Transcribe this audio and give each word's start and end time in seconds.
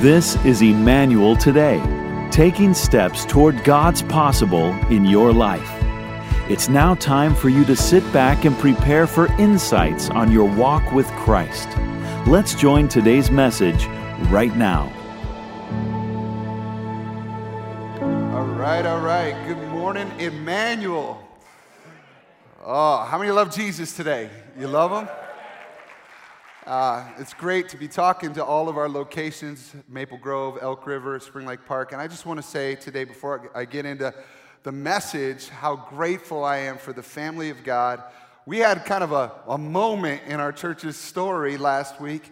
This 0.00 0.36
is 0.44 0.62
Emmanuel 0.62 1.34
Today, 1.34 1.82
taking 2.30 2.72
steps 2.72 3.24
toward 3.24 3.64
God's 3.64 4.00
possible 4.00 4.70
in 4.92 5.04
your 5.04 5.32
life. 5.32 5.68
It's 6.48 6.68
now 6.68 6.94
time 6.94 7.34
for 7.34 7.48
you 7.48 7.64
to 7.64 7.74
sit 7.74 8.04
back 8.12 8.44
and 8.44 8.56
prepare 8.58 9.08
for 9.08 9.26
insights 9.40 10.08
on 10.10 10.30
your 10.30 10.48
walk 10.48 10.92
with 10.92 11.08
Christ. 11.24 11.68
Let's 12.28 12.54
join 12.54 12.86
today's 12.86 13.32
message 13.32 13.86
right 14.30 14.54
now. 14.56 14.84
All 18.36 18.46
right, 18.46 18.86
all 18.86 19.00
right. 19.00 19.34
Good 19.48 19.68
morning, 19.70 20.08
Emmanuel. 20.20 21.20
Oh, 22.64 22.98
how 23.02 23.18
many 23.18 23.32
love 23.32 23.52
Jesus 23.52 23.96
today? 23.96 24.30
You 24.56 24.68
love 24.68 24.92
him? 24.92 25.27
Uh, 26.68 27.02
it's 27.16 27.32
great 27.32 27.66
to 27.66 27.78
be 27.78 27.88
talking 27.88 28.34
to 28.34 28.44
all 28.44 28.68
of 28.68 28.76
our 28.76 28.90
locations 28.90 29.74
Maple 29.88 30.18
Grove, 30.18 30.58
Elk 30.60 30.86
River, 30.86 31.18
Spring 31.18 31.46
Lake 31.46 31.64
Park. 31.64 31.92
And 31.92 32.00
I 32.00 32.06
just 32.06 32.26
want 32.26 32.38
to 32.38 32.46
say 32.46 32.74
today, 32.74 33.04
before 33.04 33.50
I 33.54 33.64
get 33.64 33.86
into 33.86 34.12
the 34.64 34.72
message, 34.72 35.48
how 35.48 35.76
grateful 35.76 36.44
I 36.44 36.58
am 36.58 36.76
for 36.76 36.92
the 36.92 37.02
family 37.02 37.48
of 37.48 37.64
God. 37.64 38.02
We 38.44 38.58
had 38.58 38.84
kind 38.84 39.02
of 39.02 39.12
a, 39.12 39.32
a 39.46 39.56
moment 39.56 40.20
in 40.26 40.40
our 40.40 40.52
church's 40.52 40.98
story 40.98 41.56
last 41.56 42.02
week. 42.02 42.30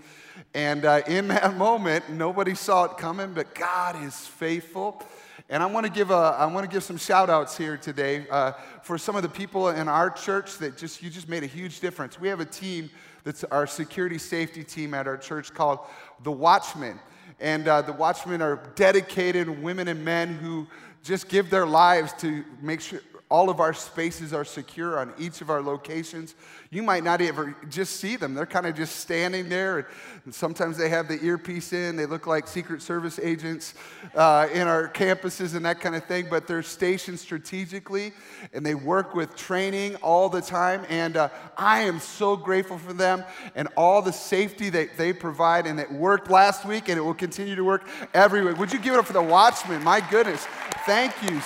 And 0.53 0.85
uh, 0.85 1.01
in 1.07 1.29
that 1.29 1.57
moment, 1.57 2.11
nobody 2.11 2.55
saw 2.55 2.85
it 2.85 2.99
coming, 2.99 3.33
but 3.33 3.55
God 3.55 4.05
is 4.05 4.27
faithful. 4.27 5.03
And 5.49 5.63
I 5.63 5.67
want 5.67 5.87
to 5.87 5.93
give 5.93 6.11
a, 6.11 6.37
I 6.39 6.45
want 6.45 6.69
to 6.69 6.71
give 6.71 6.85
some 6.85 6.99
shout 6.99 7.31
outs 7.31 7.57
here 7.57 7.79
today 7.79 8.27
uh, 8.31 8.53
for 8.83 8.99
some 8.99 9.17
of 9.17 9.23
the 9.23 9.31
people 9.31 9.71
in 9.71 9.89
our 9.89 10.11
church 10.11 10.59
that 10.59 10.77
just 10.77 11.03
you 11.03 11.09
just 11.09 11.27
made 11.27 11.43
a 11.43 11.47
huge 11.47 11.81
difference. 11.81 12.21
We 12.21 12.29
have 12.29 12.41
a 12.41 12.45
team 12.45 12.91
that's 13.27 13.43
our 13.43 13.67
security 13.67 14.19
safety 14.19 14.63
team 14.63 14.95
at 14.95 15.09
our 15.09 15.17
church 15.17 15.53
called 15.53 15.81
the 16.23 16.31
Watchmen. 16.31 17.01
And 17.41 17.67
uh, 17.67 17.83
the 17.83 17.93
Watchmen 17.93 18.41
are 18.41 18.71
dedicated 18.77 19.49
women 19.49 19.89
and 19.89 20.05
men 20.05 20.37
who 20.37 20.69
just 21.03 21.29
give 21.29 21.51
their 21.51 21.67
lives 21.67 22.13
to 22.21 22.45
make 22.63 22.81
sure 22.81 23.01
all 23.29 23.51
of 23.51 23.59
our 23.59 23.75
spaces 23.75 24.33
are 24.33 24.45
secure 24.45 25.01
on 25.01 25.13
each 25.19 25.41
of 25.41 25.51
our 25.51 25.61
locations. 25.61 26.37
You 26.71 26.83
might 26.83 27.03
not 27.03 27.21
ever 27.21 27.57
just 27.69 27.97
see 27.97 28.15
them. 28.15 28.35
They're 28.35 28.47
kind 28.47 28.67
of 28.67 28.77
just 28.77 28.97
standing 28.97 29.49
there. 29.49 29.89
And 30.25 30.33
sometimes 30.33 30.79
they 30.79 30.89
have 30.91 31.09
the 31.09 31.21
earpiece 31.25 31.73
in. 31.73 31.97
They 31.97 32.07
look 32.07 32.29
like 32.29 32.47
Secret 32.47 32.83
Service 32.83 33.19
agents 33.19 33.75
uh, 34.15 34.47
in 34.53 34.69
our 34.69 34.89
campuses 34.89 35.57
and 35.57 35.65
that 35.67 35.81
kind 35.81 35.97
of 35.97 36.05
thing. 36.05 36.29
But 36.31 36.47
they're 36.47 36.63
stationed 36.63 37.19
strategically 37.19 38.13
and 38.53 38.65
they 38.65 38.77
work 38.77 39.15
with 39.17 39.35
training 39.35 39.97
all 39.97 40.29
the 40.29 40.43
time. 40.43 40.87
And 40.89 41.17
uh, 41.17 41.31
I 41.59 41.81
am 41.81 41.99
so 41.99 42.37
grateful 42.37 42.79
for 42.79 42.93
them 42.93 43.25
and 43.57 43.67
all 43.77 44.03
the 44.03 44.13
safety 44.13 44.71
that 44.71 44.97
they 44.97 45.13
provide. 45.13 45.67
And 45.67 45.81
it 45.81 45.91
worked 45.91 46.31
last 46.31 46.65
week 46.65 46.89
and 46.89 46.97
it 46.97 47.03
will 47.03 47.15
continue 47.15 47.57
to 47.57 47.65
work 47.65 47.89
every 48.15 48.45
week. 48.45 48.57
Would 48.59 48.73
you 48.73 48.79
give 48.79 48.95
it 48.95 48.99
up 48.99 49.07
for 49.07 49.15
the 49.15 49.23
Watchmen? 49.23 49.83
My 49.83 50.01
goodness. 50.01 50.47
Thank 50.85 51.13
you 51.29 51.41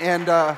and 0.00 0.30
uh, 0.30 0.56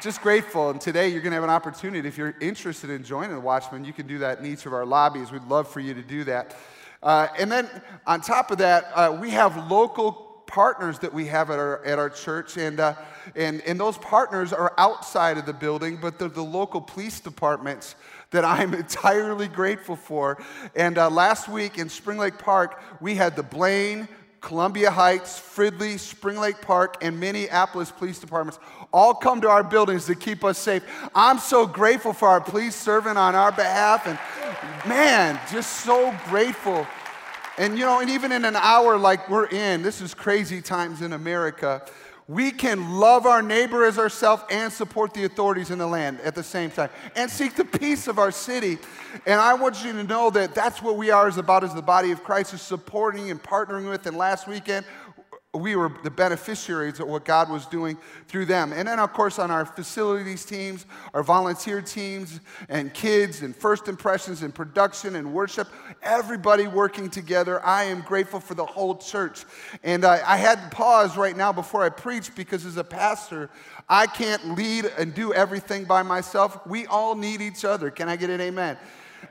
just 0.00 0.20
grateful. 0.20 0.70
And 0.70 0.80
today 0.80 1.08
you're 1.08 1.20
going 1.20 1.30
to 1.30 1.36
have 1.36 1.44
an 1.44 1.50
opportunity. 1.50 2.06
If 2.08 2.18
you're 2.18 2.34
interested 2.40 2.90
in 2.90 3.04
joining 3.04 3.30
the 3.30 3.40
Watchmen, 3.40 3.84
you 3.84 3.92
can 3.92 4.06
do 4.06 4.18
that 4.18 4.40
in 4.40 4.46
each 4.46 4.66
of 4.66 4.72
our 4.72 4.84
lobbies. 4.84 5.30
We'd 5.30 5.44
love 5.44 5.68
for 5.68 5.80
you 5.80 5.94
to 5.94 6.02
do 6.02 6.24
that. 6.24 6.56
Uh, 7.00 7.28
and 7.38 7.50
then 7.50 7.68
on 8.06 8.20
top 8.20 8.50
of 8.50 8.58
that, 8.58 8.90
uh, 8.94 9.16
we 9.20 9.30
have 9.30 9.70
local 9.70 10.42
partners 10.48 10.98
that 11.00 11.14
we 11.14 11.26
have 11.26 11.50
at 11.50 11.58
our, 11.58 11.84
at 11.84 12.00
our 12.00 12.10
church. 12.10 12.56
And, 12.56 12.80
uh, 12.80 12.94
and, 13.36 13.60
and 13.62 13.78
those 13.78 13.96
partners 13.98 14.52
are 14.52 14.74
outside 14.76 15.38
of 15.38 15.46
the 15.46 15.52
building, 15.52 15.98
but 16.00 16.18
they're 16.18 16.28
the 16.28 16.42
local 16.42 16.80
police 16.80 17.20
departments 17.20 17.94
that 18.30 18.44
I'm 18.44 18.74
entirely 18.74 19.46
grateful 19.46 19.94
for. 19.94 20.42
And 20.74 20.98
uh, 20.98 21.10
last 21.10 21.48
week 21.48 21.78
in 21.78 21.88
Spring 21.88 22.18
Lake 22.18 22.38
Park, 22.38 22.82
we 23.00 23.14
had 23.14 23.36
the 23.36 23.44
Blaine, 23.44 24.08
Columbia 24.40 24.90
Heights, 24.90 25.38
Fridley, 25.38 25.98
Spring 25.98 26.38
Lake 26.38 26.60
Park, 26.60 27.02
and 27.02 27.18
Minneapolis 27.18 27.90
police 27.90 28.18
departments 28.18 28.58
all 28.92 29.14
come 29.14 29.40
to 29.40 29.48
our 29.48 29.64
buildings 29.64 30.06
to 30.06 30.14
keep 30.14 30.44
us 30.44 30.58
safe. 30.58 30.82
I'm 31.14 31.38
so 31.38 31.66
grateful 31.66 32.12
for 32.12 32.28
our 32.28 32.40
police 32.40 32.74
serving 32.74 33.16
on 33.16 33.34
our 33.34 33.52
behalf, 33.52 34.06
and 34.06 34.18
man, 34.88 35.38
just 35.50 35.84
so 35.84 36.14
grateful. 36.26 36.86
And 37.58 37.76
you 37.76 37.84
know, 37.84 38.00
and 38.00 38.08
even 38.08 38.30
in 38.30 38.44
an 38.44 38.56
hour 38.56 38.96
like 38.96 39.28
we're 39.28 39.46
in, 39.46 39.82
this 39.82 40.00
is 40.00 40.14
crazy 40.14 40.62
times 40.62 41.02
in 41.02 41.12
America 41.12 41.82
we 42.28 42.50
can 42.50 42.98
love 42.98 43.24
our 43.24 43.40
neighbor 43.40 43.86
as 43.86 43.98
ourselves 43.98 44.42
and 44.50 44.70
support 44.70 45.14
the 45.14 45.24
authorities 45.24 45.70
in 45.70 45.78
the 45.78 45.86
land 45.86 46.20
at 46.20 46.34
the 46.34 46.42
same 46.42 46.70
time 46.70 46.90
and 47.16 47.30
seek 47.30 47.56
the 47.56 47.64
peace 47.64 48.06
of 48.06 48.18
our 48.18 48.30
city. 48.30 48.76
And 49.26 49.40
I 49.40 49.54
want 49.54 49.82
you 49.82 49.94
to 49.94 50.04
know 50.04 50.28
that 50.30 50.54
that's 50.54 50.82
what 50.82 50.98
we 50.98 51.10
are 51.10 51.26
as 51.26 51.38
about 51.38 51.64
as 51.64 51.74
the 51.74 51.80
body 51.80 52.12
of 52.12 52.22
Christ 52.22 52.52
is 52.52 52.60
supporting 52.60 53.30
and 53.30 53.42
partnering 53.42 53.88
with. 53.88 54.06
And 54.06 54.14
last 54.14 54.46
weekend, 54.46 54.84
we 55.60 55.76
were 55.76 55.92
the 56.02 56.10
beneficiaries 56.10 57.00
of 57.00 57.08
what 57.08 57.24
God 57.24 57.50
was 57.50 57.66
doing 57.66 57.96
through 58.26 58.46
them. 58.46 58.72
And 58.72 58.88
then, 58.88 58.98
of 58.98 59.12
course, 59.12 59.38
on 59.38 59.50
our 59.50 59.64
facilities 59.64 60.44
teams, 60.44 60.86
our 61.14 61.22
volunteer 61.22 61.80
teams, 61.80 62.40
and 62.68 62.92
kids, 62.92 63.42
and 63.42 63.54
first 63.54 63.88
impressions, 63.88 64.42
and 64.42 64.54
production, 64.54 65.16
and 65.16 65.32
worship, 65.32 65.68
everybody 66.02 66.66
working 66.66 67.10
together. 67.10 67.64
I 67.64 67.84
am 67.84 68.02
grateful 68.02 68.40
for 68.40 68.54
the 68.54 68.66
whole 68.66 68.96
church. 68.96 69.44
And 69.82 70.04
I, 70.04 70.20
I 70.26 70.36
had 70.36 70.70
to 70.70 70.76
pause 70.76 71.16
right 71.16 71.36
now 71.36 71.52
before 71.52 71.82
I 71.82 71.88
preach 71.88 72.34
because, 72.34 72.66
as 72.66 72.76
a 72.76 72.84
pastor, 72.84 73.50
I 73.88 74.06
can't 74.06 74.56
lead 74.56 74.84
and 74.98 75.14
do 75.14 75.32
everything 75.32 75.84
by 75.84 76.02
myself. 76.02 76.66
We 76.66 76.86
all 76.86 77.14
need 77.14 77.40
each 77.40 77.64
other. 77.64 77.90
Can 77.90 78.08
I 78.08 78.16
get 78.16 78.30
an 78.30 78.40
amen? 78.40 78.76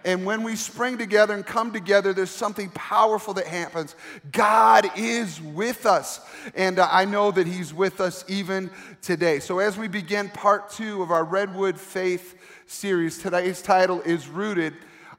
And 0.05 0.25
when 0.25 0.43
we 0.43 0.55
spring 0.55 0.97
together 0.97 1.33
and 1.33 1.45
come 1.45 1.71
together, 1.71 2.13
there's 2.13 2.29
something 2.29 2.69
powerful 2.69 3.33
that 3.35 3.47
happens. 3.47 3.95
God 4.31 4.89
is 4.95 5.41
with 5.41 5.85
us. 5.85 6.21
And 6.55 6.79
uh, 6.79 6.87
I 6.91 7.05
know 7.05 7.31
that 7.31 7.47
He's 7.47 7.73
with 7.73 7.99
us 7.99 8.23
even 8.27 8.69
today. 9.01 9.39
So, 9.39 9.59
as 9.59 9.77
we 9.77 9.87
begin 9.87 10.29
part 10.29 10.69
two 10.69 11.01
of 11.01 11.11
our 11.11 11.23
Redwood 11.23 11.79
Faith 11.79 12.35
series, 12.67 13.17
today's 13.17 13.61
title 13.61 14.01
is 14.01 14.27
Rooted. 14.27 14.73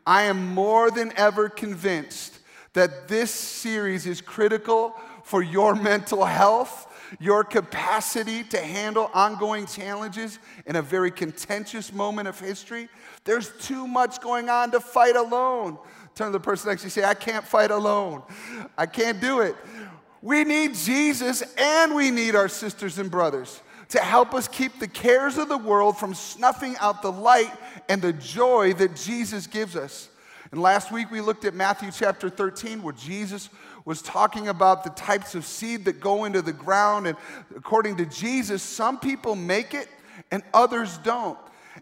I 0.06 0.22
am 0.22 0.54
more 0.54 0.90
than 0.90 1.12
ever 1.16 1.48
convinced 1.48 2.38
that 2.72 3.08
this 3.08 3.30
series 3.30 4.06
is 4.06 4.20
critical 4.20 4.94
for 5.22 5.42
your 5.42 5.74
mental 5.74 6.24
health 6.24 6.86
your 7.18 7.44
capacity 7.44 8.44
to 8.44 8.58
handle 8.58 9.10
ongoing 9.14 9.66
challenges 9.66 10.38
in 10.66 10.76
a 10.76 10.82
very 10.82 11.10
contentious 11.10 11.92
moment 11.92 12.28
of 12.28 12.38
history. 12.38 12.88
There's 13.24 13.50
too 13.60 13.86
much 13.86 14.20
going 14.20 14.48
on 14.48 14.70
to 14.70 14.80
fight 14.80 15.16
alone. 15.16 15.78
Turn 16.14 16.28
to 16.28 16.32
the 16.32 16.40
person 16.40 16.70
next 16.70 16.82
to 16.82 16.86
you 16.86 16.90
say, 16.90 17.04
I 17.04 17.14
can't 17.14 17.44
fight 17.44 17.70
alone. 17.70 18.22
I 18.76 18.86
can't 18.86 19.20
do 19.20 19.40
it. 19.40 19.54
We 20.22 20.44
need 20.44 20.74
Jesus 20.74 21.42
and 21.56 21.94
we 21.94 22.10
need 22.10 22.34
our 22.34 22.48
sisters 22.48 22.98
and 22.98 23.10
brothers 23.10 23.62
to 23.90 24.00
help 24.00 24.34
us 24.34 24.48
keep 24.48 24.78
the 24.78 24.88
cares 24.88 25.38
of 25.38 25.48
the 25.48 25.56
world 25.56 25.96
from 25.96 26.14
snuffing 26.14 26.76
out 26.78 27.02
the 27.02 27.12
light 27.12 27.52
and 27.88 28.02
the 28.02 28.12
joy 28.12 28.74
that 28.74 28.96
Jesus 28.96 29.46
gives 29.46 29.76
us. 29.76 30.08
And 30.50 30.60
last 30.60 30.90
week 30.90 31.10
we 31.10 31.20
looked 31.20 31.44
at 31.44 31.54
Matthew 31.54 31.90
chapter 31.92 32.28
13, 32.28 32.82
where 32.82 32.94
Jesus 32.94 33.48
was 33.84 34.02
talking 34.02 34.48
about 34.48 34.84
the 34.84 34.90
types 34.90 35.34
of 35.34 35.44
seed 35.44 35.84
that 35.84 36.00
go 36.00 36.24
into 36.24 36.42
the 36.42 36.52
ground. 36.52 37.06
And 37.06 37.16
according 37.56 37.96
to 37.98 38.06
Jesus, 38.06 38.62
some 38.62 38.98
people 38.98 39.34
make 39.34 39.74
it 39.74 39.88
and 40.30 40.42
others 40.52 40.98
don't. 40.98 41.38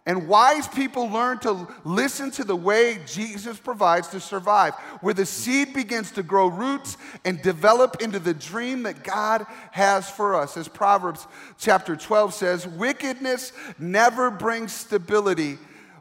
And 0.07 0.29
wise 0.29 0.69
people 0.69 1.09
learn 1.09 1.41
to 1.41 1.67
listen 1.85 2.31
to 2.33 2.45
the 2.45 2.55
way 2.55 3.01
Jesus 3.07 3.59
provides 3.59 4.07
to 4.09 4.21
survive, 4.21 4.75
where 5.01 5.13
the 5.15 5.27
seed 5.27 5.75
begins 5.75 6.13
to 6.13 6.23
grow 6.23 6.47
roots 6.47 6.97
and 7.25 7.43
develop 7.43 8.01
into 8.01 8.21
the 8.21 8.33
dream 8.33 8.85
that 8.85 9.03
God 9.03 9.45
has 9.73 10.09
for 10.09 10.37
us. 10.37 10.57
As 10.57 10.69
Proverbs 10.69 11.27
chapter 11.59 11.97
12 11.97 12.35
says, 12.35 12.69
wickedness 12.69 13.53
never 13.81 14.31
brings 14.31 14.73
stability, 14.73 15.59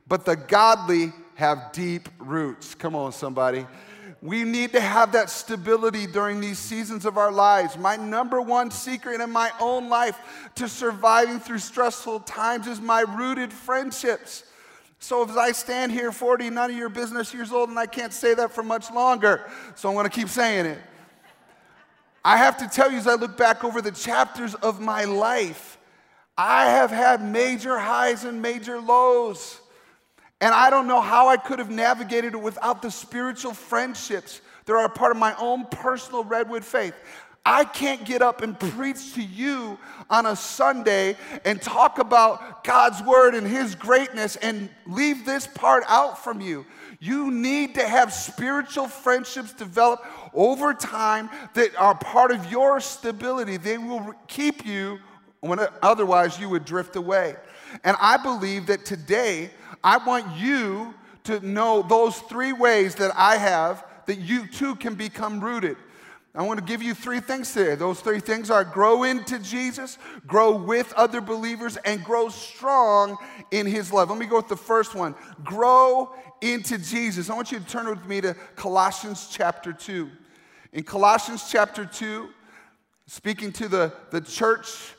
but 0.08 0.24
the 0.24 0.36
godly 0.36 1.12
have 1.34 1.72
deep 1.74 2.08
roots. 2.20 2.76
Come 2.76 2.96
on, 2.96 3.12
somebody. 3.12 3.66
We 4.26 4.44
need 4.44 4.72
to 4.72 4.82
have 4.82 5.12
that 5.12 5.30
stability 5.30 6.08
during 6.08 6.42
these 6.42 6.58
seasons 6.58 7.06
of 7.06 7.16
our 7.16 7.32
lives. 7.32 7.78
My 7.78 7.96
number 7.96 8.42
one 8.42 8.72
secret 8.72 9.22
in 9.22 9.32
my 9.32 9.52
own 9.60 9.88
life 9.88 10.18
to 10.56 10.68
surviving 10.68 11.40
through 11.40 11.60
stressful 11.60 12.22
times 12.22 12.66
is 12.66 12.82
my 12.82 13.02
rooted 13.02 13.54
friendships. 13.54 14.44
So 14.98 15.30
as 15.30 15.38
I 15.38 15.52
stand 15.52 15.92
here 15.92 16.12
40, 16.12 16.50
none 16.50 16.72
of 16.72 16.76
your 16.76 16.90
business 16.90 17.36
years 17.36 17.52
old, 17.52 17.70
and 17.70 17.78
I 17.78 17.86
can't 17.86 18.12
say 18.12 18.34
that 18.34 18.52
for 18.52 18.64
much 18.64 18.90
longer, 18.90 19.48
so 19.76 19.90
I'm 19.90 19.96
gonna 19.96 20.10
keep 20.10 20.30
saying 20.30 20.66
it. 20.66 20.80
I 22.24 22.38
have 22.38 22.58
to 22.58 22.68
tell 22.68 22.92
you, 22.92 22.98
as 22.98 23.06
I 23.06 23.14
look 23.14 23.38
back 23.38 23.64
over 23.64 23.80
the 23.80 23.92
chapters 23.92 24.56
of 24.56 24.82
my 24.82 25.04
life, 25.04 25.78
I 26.36 26.66
have 26.72 26.90
had 26.90 27.24
major 27.24 27.78
highs 27.78 28.24
and 28.24 28.42
major 28.42 28.82
lows. 28.82 29.62
And 30.46 30.54
I 30.54 30.70
don't 30.70 30.86
know 30.86 31.02
how 31.02 31.28
I 31.28 31.38
could 31.38 31.58
have 31.58 31.72
navigated 31.72 32.36
it 32.36 32.38
without 32.38 32.84
the 32.84 32.92
spiritual 32.92 33.56
friendships 33.56 34.42
that 34.66 34.74
are 34.74 34.86
a 34.86 34.90
part 34.90 35.10
of 35.10 35.18
my 35.18 35.34
own 35.40 35.66
personal 35.66 36.24
redwood 36.24 36.64
faith. 36.64 36.94
I 37.44 37.64
can't 37.66 38.06
get 38.06 38.22
up 38.22 38.44
and 38.44 38.60
preach 38.60 39.16
to 39.16 39.24
you 39.24 39.80
on 40.08 40.28
a 40.28 40.36
Sunday 40.36 41.18
and 41.46 41.60
talk 41.60 41.98
about 41.98 42.64
God's 42.64 43.02
word 43.02 43.34
and 43.34 43.48
his 43.48 43.74
greatness 43.74 44.36
and 44.36 44.70
leave 44.86 45.26
this 45.26 45.48
part 45.48 45.84
out 45.88 46.24
from 46.24 46.42
you. 46.42 46.68
You 47.00 47.32
need 47.32 47.74
to 47.74 47.88
have 47.88 48.14
spiritual 48.14 48.88
friendships 48.88 49.52
develop 49.52 50.06
over 50.36 50.76
time 50.76 51.28
that 51.56 51.76
are 51.76 51.96
part 51.96 52.30
of 52.30 52.52
your 52.52 52.80
stability. 52.82 53.58
They 53.58 53.80
will 53.80 54.14
keep 54.28 54.64
you 54.64 55.00
when 55.40 55.60
otherwise 55.82 56.40
you 56.40 56.50
would 56.50 56.66
drift 56.66 56.96
away. 56.96 57.36
And 57.84 57.98
I 58.00 58.18
believe 58.18 58.68
that 58.68 58.86
today 58.86 59.50
I 59.86 59.98
want 59.98 60.36
you 60.36 60.96
to 61.26 61.40
know 61.42 61.84
those 61.84 62.18
three 62.22 62.54
ways 62.54 62.96
that 62.96 63.12
I 63.16 63.38
have 63.38 63.86
that 64.08 64.18
you 64.18 64.48
too 64.48 64.76
can 64.76 64.96
become 64.96 65.40
rooted. 65.40 65.78
I 66.34 66.42
want 66.42 66.60
to 66.60 66.66
give 66.66 66.82
you 66.82 66.96
three 66.96 67.20
things 67.20 67.54
today. 67.54 67.76
Those 67.76 68.02
three 68.02 68.20
things 68.20 68.50
are 68.50 68.64
grow 68.64 69.04
into 69.04 69.38
Jesus, 69.38 70.00
grow 70.26 70.56
with 70.56 70.92
other 70.94 71.22
believers, 71.22 71.78
and 71.86 72.04
grow 72.04 72.30
strong 72.30 73.16
in 73.52 73.68
his 73.68 73.94
love. 73.94 74.10
Let 74.10 74.18
me 74.18 74.26
go 74.26 74.38
with 74.38 74.48
the 74.48 74.58
first 74.58 74.96
one 74.96 75.14
grow 75.44 76.14
into 76.42 76.80
Jesus. 76.80 77.30
I 77.30 77.36
want 77.36 77.52
you 77.52 77.60
to 77.60 77.66
turn 77.66 77.88
with 77.88 78.06
me 78.08 78.22
to 78.22 78.34
Colossians 78.56 79.30
chapter 79.32 79.72
2. 79.72 80.10
In 80.74 80.84
Colossians 80.84 81.48
chapter 81.50 81.86
2, 81.86 82.28
speaking 83.06 83.52
to 83.54 83.68
the, 83.68 83.94
the 84.10 84.20
church, 84.20 84.95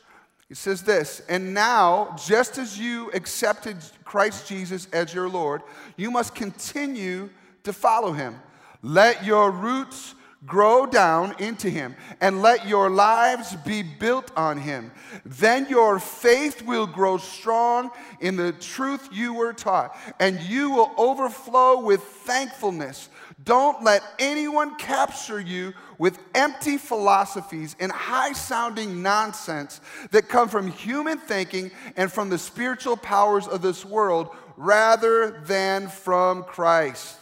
he 0.49 0.55
says 0.55 0.83
this, 0.83 1.21
and 1.27 1.53
now, 1.53 2.15
just 2.25 2.57
as 2.57 2.79
you 2.79 3.11
accepted 3.13 3.77
Christ 4.05 4.47
Jesus 4.47 4.87
as 4.93 5.13
your 5.13 5.27
Lord, 5.27 5.61
you 5.97 6.09
must 6.09 6.33
continue 6.35 7.29
to 7.63 7.73
follow 7.73 8.13
him. 8.13 8.39
Let 8.81 9.25
your 9.25 9.51
roots 9.51 10.15
grow 10.45 10.85
down 10.85 11.35
into 11.39 11.69
him 11.69 11.95
and 12.21 12.41
let 12.41 12.67
your 12.67 12.89
lives 12.89 13.55
be 13.65 13.83
built 13.83 14.31
on 14.37 14.57
him. 14.57 14.91
Then 15.25 15.67
your 15.69 15.99
faith 15.99 16.61
will 16.61 16.87
grow 16.87 17.17
strong 17.17 17.89
in 18.21 18.37
the 18.37 18.53
truth 18.53 19.09
you 19.11 19.33
were 19.33 19.51
taught, 19.51 19.97
and 20.19 20.39
you 20.39 20.71
will 20.71 20.93
overflow 20.97 21.81
with 21.81 22.01
thankfulness. 22.01 23.09
Don't 23.43 23.83
let 23.83 24.01
anyone 24.17 24.75
capture 24.77 25.39
you 25.39 25.73
with 25.99 26.17
empty 26.33 26.77
philosophies 26.77 27.75
and 27.79 27.91
high 27.91 28.33
sounding 28.33 29.03
nonsense 29.03 29.79
that 30.11 30.27
come 30.27 30.49
from 30.49 30.71
human 30.71 31.19
thinking 31.19 31.69
and 31.95 32.11
from 32.11 32.29
the 32.29 32.39
spiritual 32.39 32.97
powers 32.97 33.47
of 33.47 33.61
this 33.61 33.85
world 33.85 34.29
rather 34.55 35.41
than 35.45 35.87
from 35.87 36.43
Christ. 36.43 37.15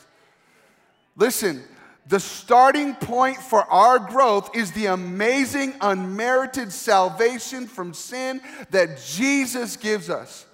Listen, 1.17 1.61
the 2.07 2.19
starting 2.19 2.95
point 2.95 3.37
for 3.37 3.63
our 3.63 3.99
growth 3.99 4.55
is 4.55 4.71
the 4.71 4.85
amazing, 4.87 5.73
unmerited 5.81 6.71
salvation 6.71 7.67
from 7.67 7.93
sin 7.93 8.41
that 8.69 9.01
Jesus 9.03 9.75
gives 9.75 10.09
us. 10.09 10.45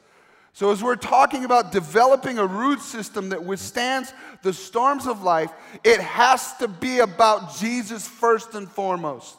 So, 0.53 0.71
as 0.71 0.83
we're 0.83 0.97
talking 0.97 1.45
about 1.45 1.71
developing 1.71 2.37
a 2.37 2.45
root 2.45 2.81
system 2.81 3.29
that 3.29 3.43
withstands 3.43 4.13
the 4.43 4.53
storms 4.53 5.07
of 5.07 5.23
life, 5.23 5.51
it 5.83 5.99
has 6.01 6.55
to 6.57 6.67
be 6.67 6.99
about 6.99 7.55
Jesus 7.55 8.07
first 8.07 8.53
and 8.53 8.69
foremost. 8.69 9.37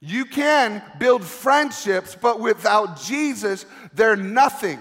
You 0.00 0.24
can 0.24 0.82
build 0.98 1.22
friendships, 1.22 2.16
but 2.20 2.40
without 2.40 3.00
Jesus, 3.00 3.66
they're 3.94 4.16
nothing. 4.16 4.80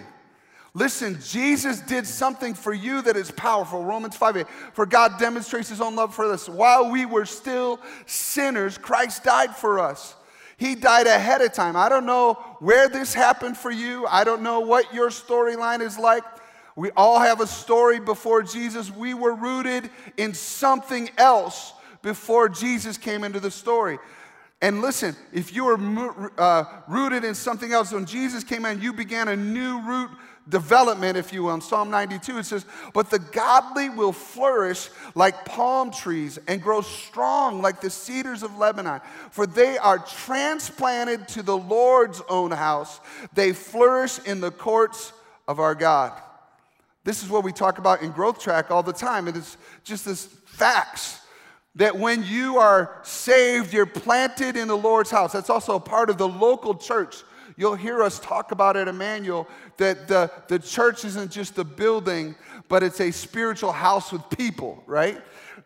Listen, 0.74 1.20
Jesus 1.22 1.82
did 1.82 2.08
something 2.08 2.54
for 2.54 2.74
you 2.74 3.02
that 3.02 3.18
is 3.18 3.30
powerful. 3.30 3.84
Romans 3.84 4.16
5 4.16 4.38
8. 4.38 4.48
For 4.74 4.86
God 4.86 5.20
demonstrates 5.20 5.68
his 5.68 5.82
own 5.82 5.96
love 5.96 6.16
for 6.16 6.32
us. 6.32 6.48
While 6.48 6.90
we 6.90 7.06
were 7.06 7.26
still 7.26 7.82
sinners, 8.06 8.78
Christ 8.78 9.26
died 9.26 9.54
for 9.54 9.80
us. 9.80 10.16
He 10.62 10.76
died 10.76 11.08
ahead 11.08 11.42
of 11.42 11.54
time. 11.54 11.76
I 11.76 11.90
don't 11.90 12.06
know 12.06 12.36
where 12.60 12.88
this 12.88 13.16
happened 13.16 13.58
for 13.58 13.72
you. 13.72 14.06
I 14.06 14.24
don't 14.24 14.44
know 14.44 14.60
what 14.60 14.94
your 14.94 15.10
storyline 15.10 15.82
is 15.82 15.98
like. 15.98 16.24
We 16.76 16.92
all 16.92 17.20
have 17.20 17.42
a 17.42 17.48
story 17.48 18.00
before 18.00 18.44
Jesus. 18.44 18.92
We 18.92 19.16
were 19.16 19.34
rooted 19.34 19.90
in 20.18 20.36
something 20.36 21.10
else 21.18 21.74
before 22.04 22.48
Jesus 22.48 22.96
came 22.96 23.24
into 23.24 23.40
the 23.40 23.50
story. 23.50 23.98
And 24.62 24.82
listen, 24.82 25.16
if 25.34 25.52
you 25.52 25.66
were 25.66 26.32
uh, 26.38 26.66
rooted 26.88 27.24
in 27.24 27.34
something 27.34 27.74
else, 27.74 27.92
when 27.92 28.06
Jesus 28.06 28.44
came 28.44 28.64
in, 28.64 28.84
you 28.84 28.94
began 28.94 29.30
a 29.30 29.36
new 29.36 29.82
root 29.82 30.12
development, 30.50 31.18
if 31.18 31.32
you 31.32 31.44
will. 31.44 31.54
In 31.54 31.62
Psalm 31.62 31.90
92, 31.90 32.40
it 32.40 32.44
says, 32.44 32.66
But 32.94 33.10
the 33.10 33.20
godly 33.20 33.90
will 33.90 34.12
flourish 34.12 34.90
like 35.16 35.46
palm 35.46 35.92
trees 35.92 36.40
and 36.48 36.62
grow 36.62 36.82
strong 36.82 37.62
like 37.62 37.82
the 37.82 37.90
cedars 37.90 38.44
of 38.44 38.58
Lebanon, 38.58 39.02
for 39.32 39.46
they 39.46 39.78
are 39.78 40.00
transplanted 40.00 41.28
to 41.30 41.44
the 41.44 41.58
Lord's 41.58 42.22
own 42.30 42.52
house. 42.52 43.00
They 43.34 43.54
flourish 43.54 44.20
in 44.26 44.42
the 44.42 44.52
courts 44.52 45.14
of 45.48 45.60
our 45.60 45.76
God. 45.76 46.14
This 47.04 47.24
is 47.24 47.30
what 47.30 47.44
we 47.44 47.52
talk 47.52 47.78
about 47.78 48.02
in 48.02 48.12
Growth 48.12 48.40
Track 48.40 48.70
all 48.70 48.84
the 48.84 48.94
time. 48.94 49.28
It 49.28 49.36
is 49.36 49.58
just 49.84 50.06
this 50.06 50.26
facts 50.26 51.20
that 51.76 51.98
when 51.98 52.24
you 52.24 52.58
are 52.58 53.00
saved, 53.04 53.74
you're 53.74 53.86
planted 53.86 54.58
in 54.58 54.68
the 54.68 54.78
Lord's 54.78 55.10
house. 55.10 55.32
That's 55.32 55.50
also 55.50 55.76
a 55.76 55.80
part 55.80 56.10
of 56.10 56.18
the 56.18 56.28
local 56.28 56.76
church 56.76 57.24
You'll 57.62 57.76
hear 57.76 58.02
us 58.02 58.18
talk 58.18 58.52
about 58.52 58.76
at 58.76 58.88
Emmanuel 58.88 59.48
that 59.78 60.08
the, 60.08 60.32
the 60.48 60.58
church 60.58 61.06
isn't 61.06 61.32
just 61.32 61.60
a 61.60 61.64
building, 61.64 62.34
but 62.68 62.82
it's 62.82 63.00
a 63.00 63.12
spiritual 63.12 63.72
house 63.72 64.12
with 64.12 64.28
people, 64.32 64.84
right? 64.88 65.22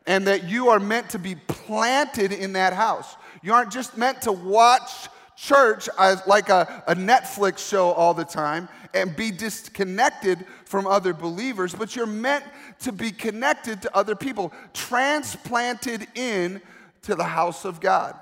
And 0.05 0.27
that 0.27 0.43
you 0.43 0.67
are 0.67 0.79
meant 0.81 1.11
to 1.11 1.19
be 1.19 1.35
planted 1.35 2.33
in 2.33 2.51
that 2.51 2.73
house. 2.73 3.15
You 3.41 3.53
aren't 3.53 3.71
just 3.71 3.97
meant 3.97 4.23
to 4.23 4.33
watch 4.33 5.07
church 5.37 5.87
as 5.97 6.21
like 6.27 6.49
a, 6.49 6.83
a 6.85 6.95
Netflix 6.95 7.59
show 7.59 7.91
all 7.91 8.13
the 8.13 8.25
time 8.25 8.67
and 8.93 9.15
be 9.15 9.31
disconnected 9.31 10.45
from 10.65 10.87
other 10.87 11.13
believers, 11.13 11.73
but 11.73 11.95
you're 11.95 12.05
meant 12.05 12.43
to 12.79 12.91
be 12.91 13.09
connected 13.09 13.81
to 13.83 13.95
other 13.95 14.17
people, 14.17 14.51
transplanted 14.73 16.07
in 16.15 16.61
to 17.03 17.15
the 17.15 17.23
house 17.23 17.63
of 17.63 17.79
God. 17.79 18.19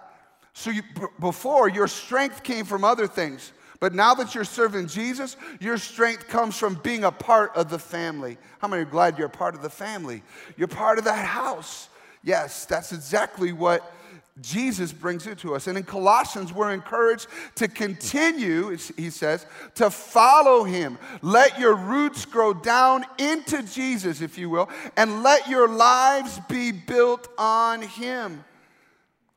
So 0.53 0.69
you, 0.69 0.83
b- 0.83 1.07
before, 1.19 1.69
your 1.69 1.87
strength 1.87 2.43
came 2.43 2.65
from 2.65 2.83
other 2.83 3.07
things. 3.07 3.51
But 3.83 3.93
now 3.93 4.13
that 4.13 4.33
you're 4.33 4.45
serving 4.45 4.87
Jesus, 4.87 5.35
your 5.59 5.77
strength 5.77 6.29
comes 6.29 6.57
from 6.57 6.75
being 6.75 7.03
a 7.03 7.11
part 7.11 7.53
of 7.53 7.69
the 7.69 7.77
family. 7.77 8.37
How 8.59 8.69
many 8.69 8.83
are 8.83 8.85
glad 8.85 9.17
you're 9.17 9.27
a 9.27 9.29
part 9.29 9.55
of 9.55 9.61
the 9.61 9.69
family? 9.69 10.23
You're 10.55 10.69
part 10.69 10.99
of 10.99 11.03
that 11.03 11.25
house. 11.25 11.89
Yes, 12.23 12.63
that's 12.63 12.93
exactly 12.93 13.51
what 13.51 13.93
Jesus 14.39 14.93
brings 14.93 15.27
it 15.27 15.37
to 15.39 15.53
us. 15.53 15.67
And 15.67 15.77
in 15.77 15.83
Colossians, 15.83 16.53
we're 16.53 16.71
encouraged 16.71 17.27
to 17.55 17.67
continue, 17.67 18.69
he 18.95 19.09
says, 19.09 19.45
to 19.75 19.89
follow 19.89 20.63
him. 20.63 20.97
Let 21.21 21.59
your 21.59 21.75
roots 21.75 22.23
grow 22.23 22.53
down 22.53 23.03
into 23.17 23.63
Jesus, 23.63 24.21
if 24.21 24.37
you 24.37 24.49
will, 24.49 24.69
and 24.95 25.23
let 25.23 25.49
your 25.49 25.67
lives 25.67 26.39
be 26.47 26.71
built 26.71 27.27
on 27.37 27.81
him. 27.81 28.45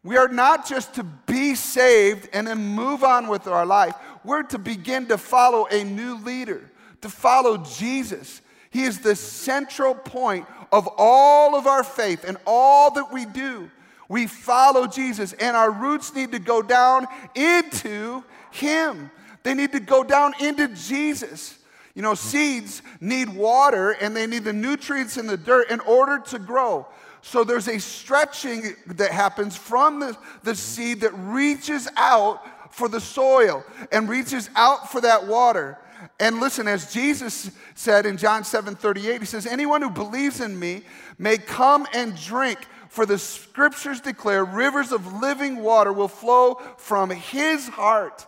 We 0.06 0.16
are 0.16 0.28
not 0.28 0.68
just 0.68 0.94
to 0.94 1.02
be 1.02 1.56
saved 1.56 2.28
and 2.32 2.46
then 2.46 2.58
move 2.58 3.02
on 3.02 3.26
with 3.26 3.48
our 3.48 3.66
life. 3.66 3.96
We're 4.26 4.42
to 4.44 4.58
begin 4.58 5.06
to 5.06 5.18
follow 5.18 5.66
a 5.66 5.84
new 5.84 6.16
leader, 6.16 6.68
to 7.02 7.08
follow 7.08 7.58
Jesus. 7.58 8.42
He 8.70 8.82
is 8.82 8.98
the 8.98 9.14
central 9.14 9.94
point 9.94 10.46
of 10.72 10.88
all 10.98 11.54
of 11.54 11.66
our 11.66 11.84
faith 11.84 12.24
and 12.24 12.36
all 12.44 12.90
that 12.90 13.12
we 13.12 13.24
do. 13.24 13.70
We 14.08 14.26
follow 14.26 14.86
Jesus, 14.86 15.32
and 15.32 15.56
our 15.56 15.70
roots 15.70 16.14
need 16.14 16.32
to 16.32 16.38
go 16.38 16.60
down 16.60 17.06
into 17.34 18.24
Him. 18.50 19.10
They 19.44 19.54
need 19.54 19.72
to 19.72 19.80
go 19.80 20.02
down 20.02 20.34
into 20.40 20.68
Jesus. 20.68 21.58
You 21.94 22.02
know, 22.02 22.14
seeds 22.14 22.82
need 23.00 23.28
water 23.28 23.92
and 23.92 24.14
they 24.14 24.26
need 24.26 24.44
the 24.44 24.52
nutrients 24.52 25.16
in 25.16 25.26
the 25.26 25.36
dirt 25.36 25.70
in 25.70 25.80
order 25.80 26.18
to 26.26 26.38
grow. 26.38 26.86
So 27.22 27.42
there's 27.42 27.68
a 27.68 27.78
stretching 27.78 28.76
that 28.86 29.10
happens 29.10 29.56
from 29.56 30.00
the, 30.00 30.16
the 30.42 30.54
seed 30.54 31.00
that 31.00 31.12
reaches 31.14 31.88
out 31.96 32.44
for 32.76 32.88
the 32.88 33.00
soil 33.00 33.64
and 33.90 34.06
reaches 34.06 34.50
out 34.54 34.92
for 34.92 35.00
that 35.00 35.26
water. 35.26 35.78
And 36.20 36.40
listen, 36.40 36.68
as 36.68 36.92
Jesus 36.92 37.50
said 37.74 38.04
in 38.04 38.18
John 38.18 38.44
7 38.44 38.76
38, 38.76 39.20
he 39.20 39.26
says, 39.26 39.46
Anyone 39.46 39.80
who 39.80 39.88
believes 39.88 40.42
in 40.42 40.58
me 40.58 40.82
may 41.18 41.38
come 41.38 41.86
and 41.94 42.14
drink, 42.22 42.58
for 42.90 43.06
the 43.06 43.16
scriptures 43.16 44.02
declare 44.02 44.44
rivers 44.44 44.92
of 44.92 45.20
living 45.22 45.62
water 45.62 45.90
will 45.90 46.06
flow 46.06 46.60
from 46.76 47.08
his 47.08 47.66
heart. 47.66 48.26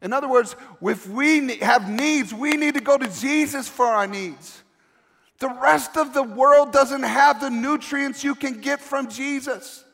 In 0.00 0.12
other 0.12 0.28
words, 0.28 0.54
if 0.80 1.08
we 1.08 1.56
have 1.56 1.90
needs, 1.90 2.32
we 2.32 2.52
need 2.52 2.74
to 2.74 2.80
go 2.80 2.96
to 2.96 3.20
Jesus 3.20 3.66
for 3.66 3.86
our 3.86 4.06
needs. 4.06 4.62
The 5.40 5.48
rest 5.48 5.96
of 5.96 6.14
the 6.14 6.22
world 6.22 6.72
doesn't 6.72 7.02
have 7.02 7.40
the 7.40 7.50
nutrients 7.50 8.22
you 8.22 8.36
can 8.36 8.60
get 8.60 8.80
from 8.80 9.10
Jesus. 9.10 9.84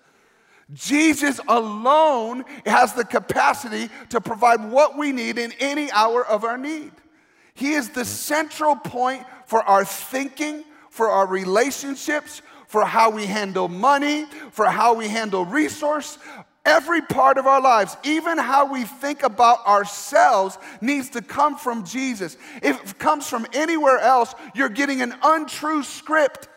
Jesus 0.73 1.41
alone 1.49 2.45
has 2.65 2.93
the 2.93 3.05
capacity 3.05 3.89
to 4.11 4.21
provide 4.21 4.71
what 4.71 4.97
we 4.97 5.12
need 5.12 5.39
in 5.39 5.53
any 5.59 5.91
hour 5.91 6.25
of 6.25 6.45
our 6.45 6.59
need. 6.59 6.93
He 7.55 7.73
is 7.73 7.91
the 7.91 8.05
central 8.05 8.77
point 8.77 9.25
for 9.47 9.62
our 9.62 9.85
thinking, 9.85 10.65
for 10.91 11.09
our 11.09 11.27
relationships, 11.27 12.43
for 12.69 12.85
how 12.85 13.11
we 13.11 13.27
handle 13.27 13.69
money, 13.69 14.27
for 14.53 14.67
how 14.67 14.95
we 14.95 15.09
handle 15.09 15.45
resource. 15.45 16.19
Every 16.65 17.00
part 17.00 17.37
of 17.37 17.47
our 17.47 17.61
lives, 17.61 17.97
even 18.05 18.39
how 18.39 18.71
we 18.71 18.85
think 18.85 19.23
about 19.23 19.67
ourselves, 19.67 20.57
needs 20.81 21.11
to 21.11 21.23
come 21.23 21.57
from 21.57 21.85
Jesus. 21.85 22.37
If 22.62 22.93
it 22.93 22.99
comes 22.99 23.27
from 23.27 23.47
anywhere 23.53 23.99
else, 23.99 24.35
you're 24.55 24.69
getting 24.69 25.03
an 25.03 25.15
untrue 25.23 25.83
script. 25.83 26.49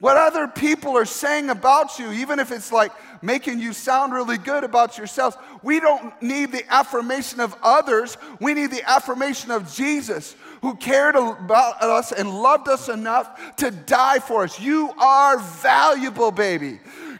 What 0.00 0.16
other 0.16 0.46
people 0.46 0.96
are 0.96 1.04
saying 1.04 1.50
about 1.50 1.98
you, 1.98 2.12
even 2.12 2.38
if 2.38 2.52
it's 2.52 2.70
like 2.70 2.92
making 3.20 3.58
you 3.58 3.72
sound 3.72 4.12
really 4.12 4.38
good 4.38 4.62
about 4.62 4.96
yourselves, 4.96 5.36
we 5.64 5.80
don't 5.80 6.14
need 6.22 6.52
the 6.52 6.62
affirmation 6.72 7.40
of 7.40 7.56
others. 7.64 8.16
We 8.40 8.54
need 8.54 8.70
the 8.70 8.88
affirmation 8.88 9.50
of 9.50 9.72
Jesus, 9.74 10.36
who 10.62 10.76
cared 10.76 11.16
about 11.16 11.82
us 11.82 12.12
and 12.12 12.30
loved 12.30 12.68
us 12.68 12.88
enough 12.88 13.56
to 13.56 13.72
die 13.72 14.20
for 14.20 14.44
us. 14.44 14.60
You 14.60 14.92
are 15.00 15.38
valuable, 15.38 16.30
baby. 16.30 16.78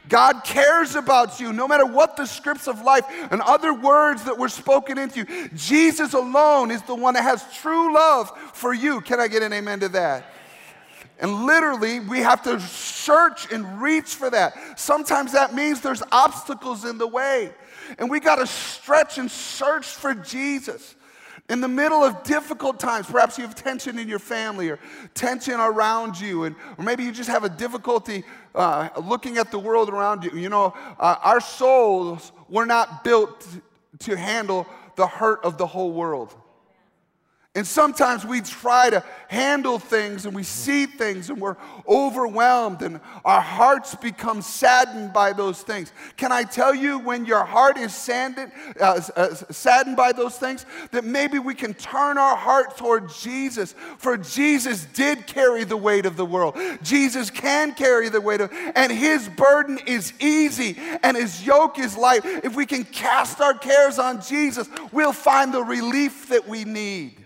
God 0.08 0.44
cares 0.44 0.94
about 0.94 1.40
you 1.40 1.52
no 1.52 1.66
matter 1.66 1.85
what 1.85 2.16
the 2.16 2.26
scripts 2.26 2.68
of 2.68 2.82
life 2.82 3.04
and 3.30 3.42
other 3.42 3.75
words 3.75 4.25
that 4.25 4.38
were 4.38 4.49
spoken 4.49 4.99
into 4.99 5.20
you. 5.20 5.49
Jesus 5.49 6.14
alone 6.14 6.70
is 6.70 6.82
the 6.82 6.94
one 6.94 7.14
that 7.14 7.25
has 7.25 7.44
true 7.56 7.92
love 7.92 8.30
for 8.54 8.73
you. 8.73 9.00
Can 9.00 9.18
I 9.18 9.26
get 9.26 9.42
an 9.42 9.52
amen 9.52 9.80
to 9.80 9.88
that? 9.90 10.32
And 11.19 11.47
literally, 11.47 12.01
we 12.01 12.21
have 12.21 12.43
to 12.43 12.61
search 12.61 13.53
and 13.53 13.83
reach 13.83 14.15
for 14.15 14.31
that. 14.31 14.79
Sometimes 14.79 15.33
that 15.33 15.55
means 15.55 15.81
there's 15.81 16.03
obstacles 16.13 16.85
in 16.85 16.97
the 16.99 17.09
way. 17.09 17.53
And 17.99 18.09
we 18.09 18.21
got 18.21 18.37
to 18.37 18.47
stretch 18.47 19.19
and 19.19 19.31
search 19.31 19.87
for 19.87 20.15
Jesus. 20.15 20.95
In 21.49 21.63
the 21.63 21.69
middle 21.69 22.05
of 22.05 22.23
difficult 22.25 22.79
times, 22.79 23.07
perhaps 23.07 23.39
you 23.39 23.45
have 23.45 23.55
tension 23.55 23.99
in 23.99 24.07
your 24.07 24.19
family 24.19 24.69
or 24.69 24.79
tension 25.15 25.55
around 25.55 26.21
you, 26.21 26.45
and, 26.45 26.55
or 26.77 26.85
maybe 26.85 27.05
you 27.05 27.11
just 27.11 27.31
have 27.31 27.43
a 27.43 27.49
difficulty 27.49 28.23
uh, 28.55 28.91
looking 29.03 29.39
at 29.39 29.51
the 29.51 29.59
world 29.59 29.89
around 29.89 30.25
you. 30.25 30.31
You 30.33 30.51
know, 30.51 30.75
uh, 31.01 31.17
our 31.23 31.41
souls 31.41 32.33
were 32.51 32.67
not 32.67 33.03
built 33.03 33.47
to 34.01 34.15
handle 34.15 34.67
the 34.97 35.07
hurt 35.07 35.43
of 35.43 35.57
the 35.57 35.67
whole 35.67 35.93
world. 35.93 36.35
And 37.59 37.67
sometimes 37.67 38.25
we 38.25 38.41
try 38.41 38.88
to 38.88 39.03
handle 39.27 39.81
things 39.81 40.27
and 40.27 40.35
we 40.35 40.45
see 40.45 40.87
things 40.87 41.29
and 41.29 41.41
we're 41.41 41.57
overwhelmed 41.88 42.83
and 42.83 43.00
our 43.25 43.41
hearts 43.41 43.97
become 43.97 44.43
saddened 44.43 45.12
by 45.12 45.33
those 45.33 45.62
things. 45.62 45.93
Can 46.17 46.31
I 46.31 46.45
tell 46.45 46.73
you, 46.73 47.00
when 47.00 47.27
your 47.27 47.45
heart 47.45 47.77
is 47.77 47.93
saddened, 47.93 48.53
uh, 48.81 49.00
uh, 49.17 49.35
saddened 49.50 49.97
by 49.97 50.12
those 50.12 50.38
things, 50.38 50.67
that 50.93 51.05
maybe 51.05 51.41
we 51.41 51.53
can 51.53 51.75
turn 51.75 52.17
our 52.17 52.37
heart 52.37 52.77
toward 52.77 53.11
Jesus? 53.11 53.75
For 53.99 54.17
Jesus 54.17 54.85
did 54.95 55.27
carry 55.27 55.65
the 55.65 55.77
weight 55.77 56.07
of 56.07 56.17
the 56.17 56.25
world. 56.25 56.57
Jesus 56.85 57.29
can 57.29 57.75
carry 57.75 58.09
the 58.09 58.21
weight 58.21 58.41
of, 58.41 58.53
and 58.53 58.93
his 58.93 59.29
burden 59.31 59.81
is 59.85 60.12
easy 60.21 60.77
and 61.03 61.17
his 61.17 61.45
yoke 61.45 61.81
is 61.81 61.97
light. 61.97 62.25
If 62.25 62.55
we 62.55 62.67
can 62.67 62.85
cast 62.85 63.41
our 63.41 63.55
cares 63.55 63.99
on 63.99 64.23
Jesus, 64.23 64.69
we'll 64.93 65.12
find 65.12 65.53
the 65.53 65.65
relief 65.65 66.29
that 66.29 66.47
we 66.47 66.65
need. 66.65 67.25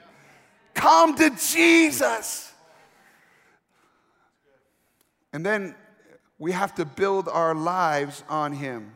Come 0.74 1.16
to 1.16 1.30
Jesus. 1.30 2.52
And 5.32 5.44
then 5.44 5.74
we 6.38 6.52
have 6.52 6.74
to 6.74 6.84
build 6.84 7.28
our 7.28 7.54
lives 7.54 8.24
on 8.28 8.52
Him. 8.52 8.92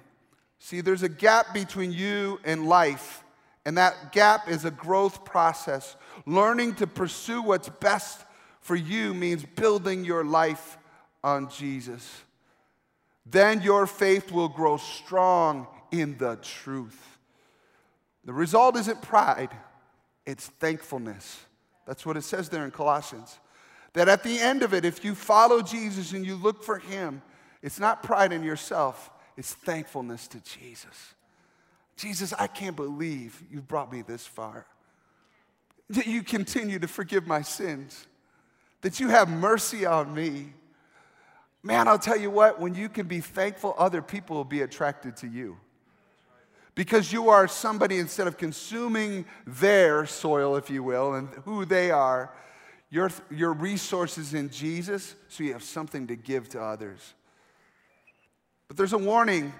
See, 0.59 0.81
there's 0.81 1.03
a 1.03 1.09
gap 1.09 1.55
between 1.55 1.93
you 1.93 2.41
and 2.45 2.69
life, 2.69 3.23
and 3.65 3.79
that 3.79 4.13
gap 4.13 4.49
is 4.49 4.65
a 4.65 4.71
growth 4.71 5.25
process. 5.25 5.97
Learning 6.27 6.75
to 6.75 6.87
pursue 6.87 7.43
what's 7.43 7.69
best 7.69 8.21
for 8.61 8.75
you 8.75 9.15
means 9.15 9.45
building 9.45 10.05
your 10.05 10.25
life 10.25 10.77
on 11.23 11.49
Jesus. 11.51 12.23
Then 13.25 13.63
your 13.63 13.87
faith 13.87 14.33
will 14.33 14.49
grow 14.49 14.77
strong 14.77 15.67
in 15.93 16.19
the 16.19 16.37
truth. 16.37 17.19
The 18.25 18.33
result 18.33 18.77
isn't 18.77 19.03
pride, 19.03 19.51
it's 20.25 20.49
thankfulness. 20.49 21.45
That's 21.87 22.05
what 22.05 22.17
it 22.17 22.23
says 22.23 22.49
there 22.49 22.65
in 22.65 22.71
Colossians. 22.71 23.39
That 23.93 24.09
at 24.09 24.23
the 24.23 24.39
end 24.39 24.63
of 24.63 24.75
it, 24.75 24.85
if 24.85 25.05
you 25.05 25.15
follow 25.15 25.63
Jesus 25.63 26.13
and 26.13 26.27
you 26.27 26.37
look 26.37 26.63
for 26.63 26.79
Him, 26.79 27.23
it's 27.63 27.81
not 27.81 28.03
pride 28.03 28.33
in 28.33 28.43
yourself, 28.43 29.11
it's 29.37 29.55
thankfulness 29.55 30.29
to 30.29 30.41
Jesus. 30.41 31.15
Jesus, 31.97 32.35
I 32.39 32.47
can't 32.47 32.77
believe 32.77 33.43
you 33.51 33.63
brought 33.63 33.91
me 33.91 34.03
this 34.03 34.27
far. 34.27 34.67
That 35.91 36.07
you 36.07 36.23
continue 36.23 36.79
to 36.79 36.89
forgive 36.89 37.27
my 37.27 37.43
sins, 37.43 38.07
that 38.83 39.01
you 39.01 39.09
have 39.09 39.29
mercy 39.29 39.87
on 39.87 40.15
me. 40.15 40.53
Man, 41.63 41.89
I'll 41.89 41.99
tell 41.99 42.17
you 42.19 42.31
what, 42.31 42.61
when 42.61 42.75
you 42.75 42.89
can 42.89 43.07
be 43.07 43.21
thankful, 43.21 43.75
other 43.79 44.03
people 44.03 44.37
will 44.37 44.45
be 44.45 44.63
attracted 44.63 45.17
to 45.19 45.27
you 45.27 45.57
because 46.77 47.11
you 47.11 47.31
are 47.31 47.49
somebody, 47.49 47.99
instead 47.99 48.29
of 48.29 48.37
consuming 48.37 49.25
their 49.47 50.07
soil, 50.07 50.57
if 50.57 50.71
you 50.71 50.85
will, 50.85 51.15
and 51.15 51.29
who 51.45 51.65
they 51.65 51.91
are, 51.91 52.31
your, 52.91 53.11
your 53.31 53.55
resources 53.55 54.35
in 54.35 54.51
Jesus, 54.51 55.17
so 55.29 55.43
you 55.43 55.55
have 55.55 55.65
something 55.65 56.07
to 56.07 56.15
give 56.15 56.51
to 56.51 56.63
others. 56.63 57.15
But 58.69 58.77
there's 58.77 58.93
a 58.93 58.99
warning 58.99 59.55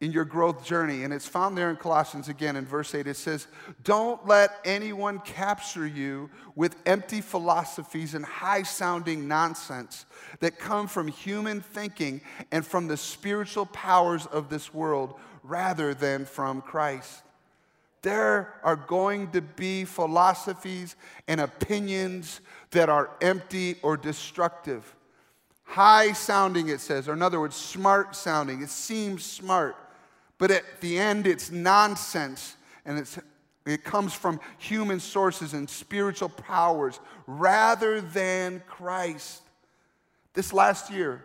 in 0.00 0.12
your 0.12 0.24
growth 0.24 0.64
journey, 0.64 1.02
and 1.02 1.12
it's 1.12 1.26
found 1.26 1.58
there 1.58 1.70
in 1.70 1.76
Colossians 1.76 2.28
again 2.28 2.54
in 2.54 2.64
verse 2.64 2.94
8. 2.94 3.08
It 3.08 3.16
says, 3.16 3.48
Don't 3.82 4.24
let 4.26 4.50
anyone 4.64 5.18
capture 5.20 5.86
you 5.86 6.30
with 6.54 6.76
empty 6.86 7.22
philosophies 7.22 8.14
and 8.14 8.24
high 8.24 8.62
sounding 8.62 9.26
nonsense 9.26 10.04
that 10.40 10.58
come 10.58 10.86
from 10.86 11.08
human 11.08 11.60
thinking 11.60 12.20
and 12.52 12.64
from 12.64 12.86
the 12.86 12.96
spiritual 12.96 13.66
powers 13.66 14.26
of 14.26 14.48
this 14.48 14.72
world 14.72 15.18
rather 15.46 15.94
than 15.94 16.24
from 16.24 16.60
Christ. 16.60 17.22
There 18.02 18.54
are 18.62 18.76
going 18.76 19.32
to 19.32 19.40
be 19.40 19.84
philosophies 19.84 20.96
and 21.26 21.40
opinions 21.40 22.40
that 22.70 22.88
are 22.88 23.10
empty 23.20 23.76
or 23.82 23.96
destructive. 23.96 24.94
High 25.64 26.12
sounding, 26.12 26.68
it 26.68 26.80
says, 26.80 27.08
or 27.08 27.14
in 27.14 27.22
other 27.22 27.40
words, 27.40 27.56
smart 27.56 28.14
sounding. 28.14 28.62
It 28.62 28.70
seems 28.70 29.24
smart, 29.24 29.76
but 30.38 30.50
at 30.50 30.80
the 30.80 30.98
end, 30.98 31.26
it's 31.26 31.50
nonsense 31.50 32.56
and 32.84 32.98
it's, 32.98 33.18
it 33.66 33.82
comes 33.82 34.14
from 34.14 34.38
human 34.58 35.00
sources 35.00 35.52
and 35.52 35.68
spiritual 35.68 36.28
powers 36.28 37.00
rather 37.26 38.00
than 38.00 38.62
Christ. 38.68 39.42
This 40.32 40.52
last 40.52 40.92
year, 40.92 41.24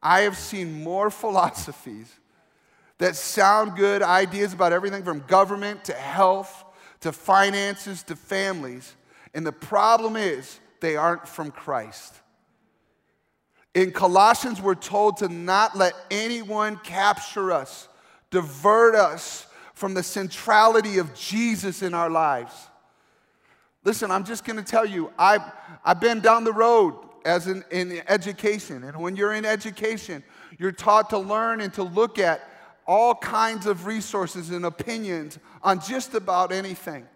I 0.00 0.20
have 0.20 0.36
seen 0.36 0.84
more 0.84 1.10
philosophies 1.22 2.12
that 2.98 3.16
sound 3.16 3.76
good, 3.76 4.02
ideas 4.02 4.52
about 4.52 4.72
everything 4.72 5.02
from 5.02 5.20
government 5.26 5.84
to 5.84 5.92
health 5.92 6.64
to 7.00 7.12
finances 7.12 8.02
to 8.04 8.16
families. 8.16 8.94
And 9.34 9.46
the 9.46 9.52
problem 9.52 10.16
is, 10.16 10.58
they 10.80 10.96
aren't 10.96 11.28
from 11.28 11.50
Christ. 11.50 12.14
In 13.74 13.90
Colossians, 13.90 14.62
we're 14.62 14.74
told 14.74 15.18
to 15.18 15.28
not 15.28 15.76
let 15.76 15.94
anyone 16.10 16.76
capture 16.78 17.52
us, 17.52 17.88
divert 18.30 18.94
us 18.94 19.46
from 19.74 19.92
the 19.94 20.02
centrality 20.02 20.98
of 20.98 21.14
Jesus 21.14 21.82
in 21.82 21.92
our 21.92 22.08
lives. 22.08 22.54
Listen, 23.82 24.10
I'm 24.10 24.24
just 24.24 24.44
gonna 24.44 24.62
tell 24.62 24.86
you, 24.86 25.12
I've, 25.18 25.42
I've 25.84 26.00
been 26.00 26.20
down 26.20 26.44
the 26.44 26.52
road 26.52 26.94
as 27.24 27.48
in, 27.48 27.64
in 27.70 28.00
education. 28.08 28.84
And 28.84 28.96
when 28.96 29.16
you're 29.16 29.34
in 29.34 29.44
education, 29.44 30.22
you're 30.58 30.72
taught 30.72 31.10
to 31.10 31.18
learn 31.18 31.60
and 31.60 31.72
to 31.74 31.82
look 31.82 32.18
at 32.18 32.48
all 32.86 33.14
kinds 33.14 33.66
of 33.66 33.86
resources 33.86 34.50
and 34.50 34.64
opinions 34.64 35.38
on 35.62 35.80
just 35.80 36.14
about 36.14 36.52
anything. 36.52 37.06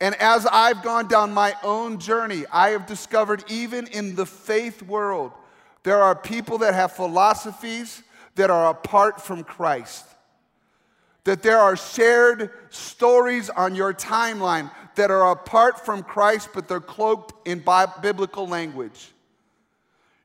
And 0.00 0.14
as 0.16 0.46
I've 0.46 0.82
gone 0.82 1.08
down 1.08 1.32
my 1.32 1.54
own 1.62 1.98
journey, 1.98 2.44
I 2.50 2.70
have 2.70 2.86
discovered 2.86 3.44
even 3.48 3.86
in 3.88 4.14
the 4.14 4.26
faith 4.26 4.82
world, 4.82 5.32
there 5.82 6.02
are 6.02 6.14
people 6.14 6.58
that 6.58 6.74
have 6.74 6.92
philosophies 6.92 8.02
that 8.34 8.50
are 8.50 8.70
apart 8.70 9.20
from 9.20 9.44
Christ. 9.44 10.04
That 11.24 11.42
there 11.42 11.58
are 11.58 11.76
shared 11.76 12.50
stories 12.70 13.50
on 13.50 13.74
your 13.74 13.92
timeline 13.92 14.70
that 14.94 15.10
are 15.10 15.30
apart 15.30 15.84
from 15.84 16.02
Christ, 16.02 16.48
but 16.54 16.66
they're 16.66 16.80
cloaked 16.80 17.46
in 17.46 17.62
biblical 18.00 18.48
language. 18.48 19.12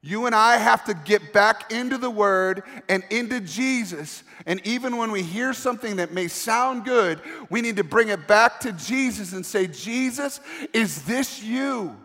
You 0.06 0.28
and 0.28 0.36
I 0.36 0.58
have 0.58 0.86
to 0.86 0.94
get 0.94 1.34
back 1.34 1.72
into 1.72 1.98
the 1.98 2.12
Word 2.12 2.62
and 2.88 3.04
into 3.10 3.40
Jesus. 3.40 4.22
And 4.46 4.62
even 4.64 4.98
when 4.98 5.12
we 5.12 5.24
hear 5.24 5.52
something 5.52 5.96
that 5.96 6.14
may 6.14 6.28
sound 6.28 6.86
good, 6.86 7.20
we 7.50 7.60
need 7.60 7.78
to 7.78 7.84
bring 7.84 8.10
it 8.10 8.28
back 8.28 8.60
to 8.60 8.72
Jesus 8.72 9.34
and 9.34 9.44
say, 9.44 9.66
Jesus, 9.66 10.42
is 10.74 11.02
this 11.06 11.42
you? 11.42 11.98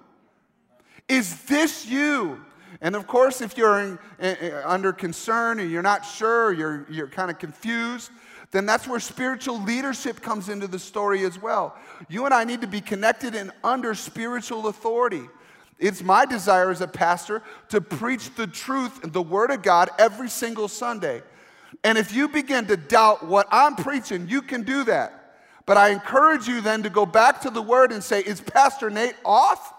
Is 1.10 1.42
this 1.42 1.84
you? 1.84 2.42
And 2.80 2.96
of 2.96 3.06
course, 3.06 3.42
if 3.42 3.58
you're 3.58 3.78
in, 3.78 3.98
uh, 4.18 4.62
under 4.64 4.94
concern 4.94 5.60
and 5.60 5.70
you're 5.70 5.82
not 5.82 6.06
sure, 6.06 6.54
you're, 6.54 6.86
you're 6.88 7.06
kind 7.06 7.30
of 7.30 7.38
confused, 7.38 8.10
then 8.50 8.64
that's 8.64 8.88
where 8.88 8.98
spiritual 8.98 9.62
leadership 9.62 10.22
comes 10.22 10.48
into 10.48 10.66
the 10.66 10.78
story 10.78 11.26
as 11.26 11.38
well. 11.38 11.76
You 12.08 12.24
and 12.24 12.32
I 12.32 12.44
need 12.44 12.62
to 12.62 12.66
be 12.66 12.80
connected 12.80 13.34
and 13.34 13.52
under 13.62 13.94
spiritual 13.94 14.68
authority. 14.68 15.28
It's 15.80 16.02
my 16.02 16.26
desire 16.26 16.70
as 16.70 16.80
a 16.80 16.86
pastor 16.86 17.42
to 17.70 17.80
preach 17.80 18.34
the 18.34 18.46
truth 18.46 19.02
and 19.02 19.12
the 19.12 19.22
Word 19.22 19.50
of 19.50 19.62
God 19.62 19.88
every 19.98 20.28
single 20.28 20.68
Sunday. 20.68 21.22
And 21.82 21.96
if 21.96 22.14
you 22.14 22.28
begin 22.28 22.66
to 22.66 22.76
doubt 22.76 23.26
what 23.26 23.48
I'm 23.50 23.76
preaching, 23.76 24.28
you 24.28 24.42
can 24.42 24.62
do 24.62 24.84
that. 24.84 25.16
But 25.66 25.76
I 25.76 25.90
encourage 25.90 26.46
you 26.46 26.60
then 26.60 26.82
to 26.82 26.90
go 26.90 27.06
back 27.06 27.42
to 27.42 27.50
the 27.50 27.62
word 27.62 27.92
and 27.92 28.02
say, 28.02 28.20
Is 28.20 28.40
Pastor 28.40 28.90
Nate 28.90 29.14
off? 29.24 29.72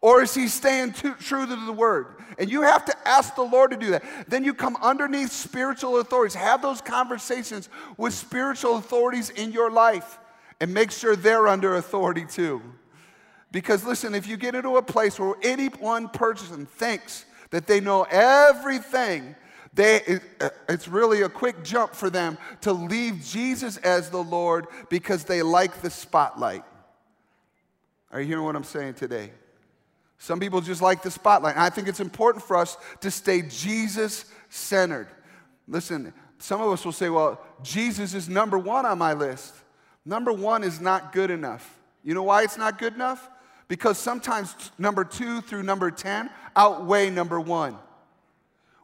Or 0.00 0.22
is 0.22 0.34
he 0.34 0.48
staying 0.48 0.94
true 0.94 1.46
to 1.46 1.56
the 1.66 1.72
word? 1.72 2.16
And 2.36 2.50
you 2.50 2.62
have 2.62 2.84
to 2.86 3.08
ask 3.08 3.36
the 3.36 3.42
Lord 3.42 3.70
to 3.70 3.76
do 3.76 3.92
that. 3.92 4.02
Then 4.26 4.42
you 4.42 4.52
come 4.52 4.76
underneath 4.82 5.30
spiritual 5.30 6.00
authorities. 6.00 6.34
Have 6.34 6.60
those 6.60 6.80
conversations 6.80 7.68
with 7.96 8.12
spiritual 8.12 8.76
authorities 8.76 9.30
in 9.30 9.52
your 9.52 9.70
life 9.70 10.18
and 10.60 10.74
make 10.74 10.90
sure 10.90 11.14
they're 11.14 11.46
under 11.46 11.76
authority 11.76 12.24
too. 12.24 12.62
Because 13.52 13.84
listen, 13.84 14.14
if 14.14 14.26
you 14.26 14.36
get 14.36 14.54
into 14.54 14.78
a 14.78 14.82
place 14.82 15.20
where 15.20 15.34
any 15.42 15.66
one 15.66 16.08
person 16.08 16.66
thinks 16.66 17.26
that 17.50 17.66
they 17.66 17.80
know 17.80 18.04
everything, 18.10 19.36
they, 19.74 19.96
it, 19.96 20.22
uh, 20.40 20.48
it's 20.68 20.88
really 20.88 21.22
a 21.22 21.28
quick 21.28 21.62
jump 21.62 21.94
for 21.94 22.10
them 22.10 22.38
to 22.62 22.72
leave 22.72 23.22
Jesus 23.24 23.76
as 23.78 24.10
the 24.10 24.22
Lord 24.22 24.66
because 24.88 25.24
they 25.24 25.42
like 25.42 25.82
the 25.82 25.90
spotlight. 25.90 26.64
Are 28.10 28.20
you 28.20 28.26
hearing 28.26 28.44
what 28.44 28.56
I'm 28.56 28.64
saying 28.64 28.94
today? 28.94 29.30
Some 30.18 30.40
people 30.40 30.60
just 30.60 30.82
like 30.82 31.02
the 31.02 31.10
spotlight. 31.10 31.54
And 31.54 31.64
I 31.64 31.70
think 31.70 31.88
it's 31.88 32.00
important 32.00 32.44
for 32.44 32.56
us 32.56 32.76
to 33.00 33.10
stay 33.10 33.42
Jesus 33.42 34.26
centered. 34.48 35.08
Listen, 35.66 36.12
some 36.38 36.60
of 36.60 36.70
us 36.70 36.84
will 36.84 36.92
say, 36.92 37.08
well, 37.08 37.40
Jesus 37.62 38.14
is 38.14 38.28
number 38.28 38.58
one 38.58 38.86
on 38.86 38.98
my 38.98 39.14
list. 39.14 39.54
Number 40.04 40.32
one 40.32 40.64
is 40.64 40.80
not 40.80 41.12
good 41.12 41.30
enough. 41.30 41.78
You 42.04 42.14
know 42.14 42.22
why 42.22 42.42
it's 42.42 42.58
not 42.58 42.78
good 42.78 42.94
enough? 42.94 43.28
Because 43.72 43.96
sometimes 43.96 44.54
number 44.76 45.02
two 45.02 45.40
through 45.40 45.62
number 45.62 45.90
10 45.90 46.28
outweigh 46.54 47.08
number 47.08 47.40
one. 47.40 47.78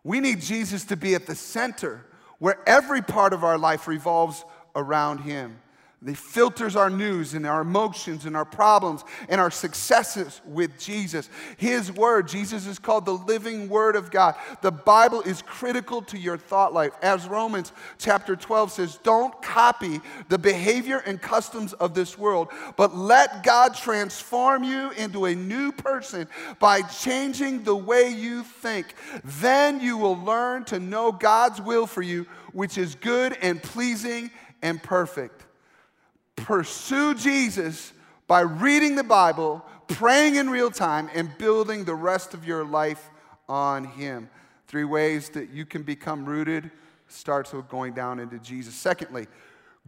We 0.02 0.18
need 0.18 0.40
Jesus 0.40 0.86
to 0.86 0.96
be 0.96 1.14
at 1.14 1.26
the 1.26 1.34
center 1.34 2.06
where 2.38 2.58
every 2.66 3.02
part 3.02 3.34
of 3.34 3.44
our 3.44 3.58
life 3.58 3.86
revolves 3.86 4.46
around 4.74 5.18
Him. 5.18 5.58
He 6.06 6.14
filters 6.14 6.76
our 6.76 6.90
news 6.90 7.34
and 7.34 7.44
our 7.44 7.60
emotions 7.60 8.24
and 8.24 8.36
our 8.36 8.44
problems 8.44 9.02
and 9.28 9.40
our 9.40 9.50
successes 9.50 10.40
with 10.46 10.78
Jesus. 10.78 11.28
His 11.56 11.90
word, 11.90 12.28
Jesus 12.28 12.68
is 12.68 12.78
called 12.78 13.04
the 13.04 13.14
living 13.14 13.68
word 13.68 13.96
of 13.96 14.12
God. 14.12 14.36
The 14.62 14.70
Bible 14.70 15.22
is 15.22 15.42
critical 15.42 16.00
to 16.02 16.16
your 16.16 16.38
thought 16.38 16.72
life. 16.72 16.92
As 17.02 17.26
Romans 17.26 17.72
chapter 17.98 18.36
12 18.36 18.70
says, 18.70 18.98
don't 19.02 19.42
copy 19.42 20.00
the 20.28 20.38
behavior 20.38 20.98
and 20.98 21.20
customs 21.20 21.72
of 21.72 21.94
this 21.94 22.16
world, 22.16 22.48
but 22.76 22.96
let 22.96 23.42
God 23.42 23.74
transform 23.74 24.62
you 24.62 24.92
into 24.92 25.24
a 25.24 25.34
new 25.34 25.72
person 25.72 26.28
by 26.60 26.82
changing 26.82 27.64
the 27.64 27.74
way 27.74 28.08
you 28.08 28.44
think. 28.44 28.94
Then 29.24 29.80
you 29.80 29.98
will 29.98 30.16
learn 30.16 30.64
to 30.66 30.78
know 30.78 31.10
God's 31.10 31.60
will 31.60 31.88
for 31.88 32.02
you, 32.02 32.24
which 32.52 32.78
is 32.78 32.94
good 32.94 33.36
and 33.42 33.60
pleasing 33.60 34.30
and 34.62 34.80
perfect 34.80 35.47
pursue 36.44 37.14
Jesus 37.14 37.92
by 38.26 38.40
reading 38.40 38.96
the 38.96 39.04
Bible, 39.04 39.64
praying 39.86 40.36
in 40.36 40.50
real 40.50 40.70
time, 40.70 41.10
and 41.14 41.36
building 41.38 41.84
the 41.84 41.94
rest 41.94 42.34
of 42.34 42.46
your 42.46 42.64
life 42.64 43.10
on 43.48 43.84
Him. 43.84 44.28
Three 44.66 44.84
ways 44.84 45.30
that 45.30 45.50
you 45.50 45.64
can 45.64 45.82
become 45.82 46.26
rooted 46.26 46.70
starts 47.08 47.52
with 47.52 47.68
going 47.68 47.94
down 47.94 48.18
into 48.18 48.38
Jesus. 48.38 48.74
Secondly, 48.74 49.26